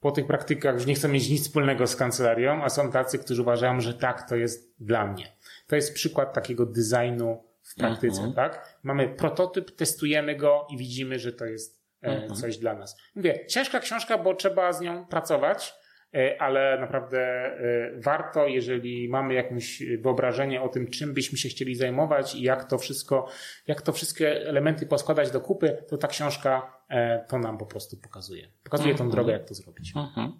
[0.00, 3.42] po tych praktykach już nie chcą mieć nic wspólnego z kancelarią, a są tacy, którzy
[3.42, 5.35] uważają, że tak, to jest dla mnie.
[5.66, 8.34] To jest przykład takiego designu w praktyce, uh-huh.
[8.34, 8.78] tak?
[8.82, 12.40] Mamy prototyp, testujemy go i widzimy, że to jest uh-huh.
[12.40, 12.96] coś dla nas.
[13.14, 15.74] Mówię, ciężka książka, bo trzeba z nią pracować,
[16.16, 21.74] E, ale naprawdę e, warto, jeżeli mamy jakieś wyobrażenie o tym, czym byśmy się chcieli
[21.74, 23.28] zajmować i jak to wszystko,
[23.66, 27.96] jak to wszystkie elementy poskładać do kupy, to ta książka e, to nam po prostu
[27.96, 28.48] pokazuje.
[28.64, 29.10] Pokazuje tą mhm.
[29.10, 29.92] drogę, jak to zrobić.
[29.96, 30.32] Mhm.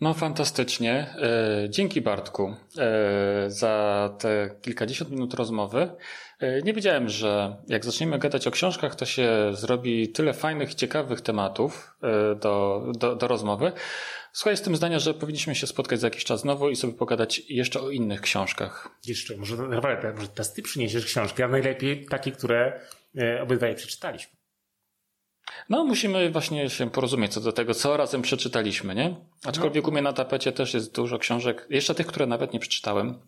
[0.00, 1.14] No fantastycznie.
[1.68, 2.54] Dzięki Bartku
[3.46, 5.90] za te kilkadziesiąt minut rozmowy.
[6.64, 11.96] Nie wiedziałem, że jak zaczniemy gadać o książkach, to się zrobi tyle fajnych, ciekawych tematów
[12.40, 13.72] do, do, do rozmowy.
[14.32, 17.80] Słuchaj, jestem zdania, że powinniśmy się spotkać za jakiś czas znowu i sobie pogadać jeszcze
[17.80, 18.88] o innych książkach.
[19.06, 22.80] Jeszcze, może naprawdę, może teraz ty przyniesiesz książki, a najlepiej takie, które
[23.18, 24.35] e, obydwaj przeczytaliśmy.
[25.68, 29.16] No, musimy właśnie się porozumieć co do tego, co razem przeczytaliśmy, nie?
[29.44, 29.88] Aczkolwiek no.
[29.88, 33.18] u mnie na tapecie też jest dużo książek, jeszcze tych, które nawet nie przeczytałem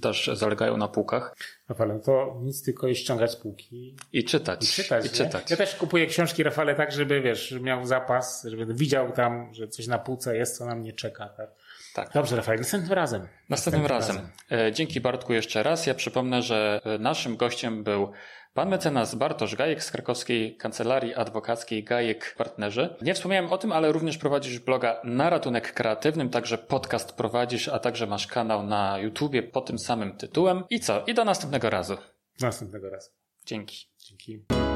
[0.00, 1.36] też zalegają na półkach.
[1.68, 3.96] Rafale, to nic tylko jest ściągać z półki.
[4.12, 4.64] I czytać.
[4.64, 5.06] I czytać.
[5.06, 5.50] I czytać.
[5.50, 9.86] Ja też kupuję książki Rafale tak, żeby wiesz, miał zapas, żeby widział tam, że coś
[9.86, 11.28] na półce jest, co na mnie czeka.
[11.28, 11.50] Tak?
[12.04, 12.12] Tak.
[12.14, 13.28] Dobrze, Rafał, następnym razem.
[13.48, 14.16] Następnym, następnym razem.
[14.16, 14.68] razem.
[14.68, 15.86] E, dzięki Bartku jeszcze raz.
[15.86, 18.12] Ja przypomnę, że e, naszym gościem był
[18.54, 22.96] Pan mecenas Bartosz Gajek z krakowskiej kancelarii adwokackiej Gajek Partnerzy.
[23.02, 27.78] Nie wspomniałem o tym, ale również prowadzisz bloga na ratunek kreatywnym, także podcast prowadzisz, a
[27.78, 30.64] także masz kanał na YouTubie pod tym samym tytułem.
[30.70, 31.04] I co?
[31.06, 31.96] I do następnego razu.
[32.40, 33.10] Następnego razu.
[33.46, 33.86] Dzięki.
[33.98, 34.67] Dzięki.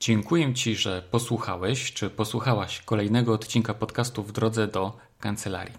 [0.00, 5.74] Dziękuję Ci, że posłuchałeś czy posłuchałaś kolejnego odcinka podcastu w drodze do kancelarii.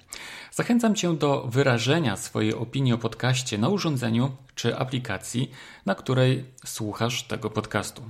[0.52, 5.52] Zachęcam Cię do wyrażenia swojej opinii o podcaście na urządzeniu czy aplikacji,
[5.86, 8.02] na której słuchasz tego podcastu.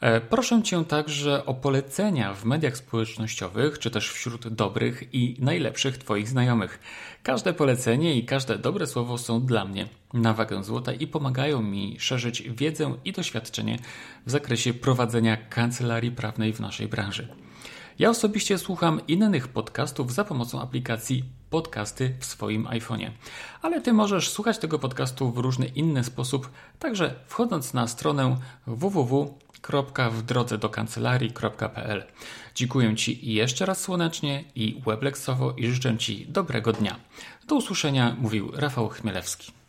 [0.00, 5.98] E, proszę Cię także o polecenia w mediach społecznościowych, czy też wśród dobrych i najlepszych
[5.98, 6.80] Twoich znajomych.
[7.22, 11.96] Każde polecenie i każde dobre słowo są dla mnie na wagę złota i pomagają mi
[11.98, 13.78] szerzyć wiedzę i doświadczenie
[14.26, 17.28] w zakresie prowadzenia kancelarii prawnej w naszej branży.
[17.98, 23.10] Ja osobiście słucham innych podcastów za pomocą aplikacji Podcasty w swoim iPhone'ie.
[23.62, 28.36] Ale Ty możesz słuchać tego podcastu w różny inny sposób, także wchodząc na stronę
[29.62, 32.04] www.wdrodzedokancelarii.pl.
[32.54, 36.96] Dziękuję Ci jeszcze raz słonecznie i webleksowo i życzę Ci dobrego dnia.
[37.46, 39.59] Do usłyszenia, mówił Rafał Chmielewski.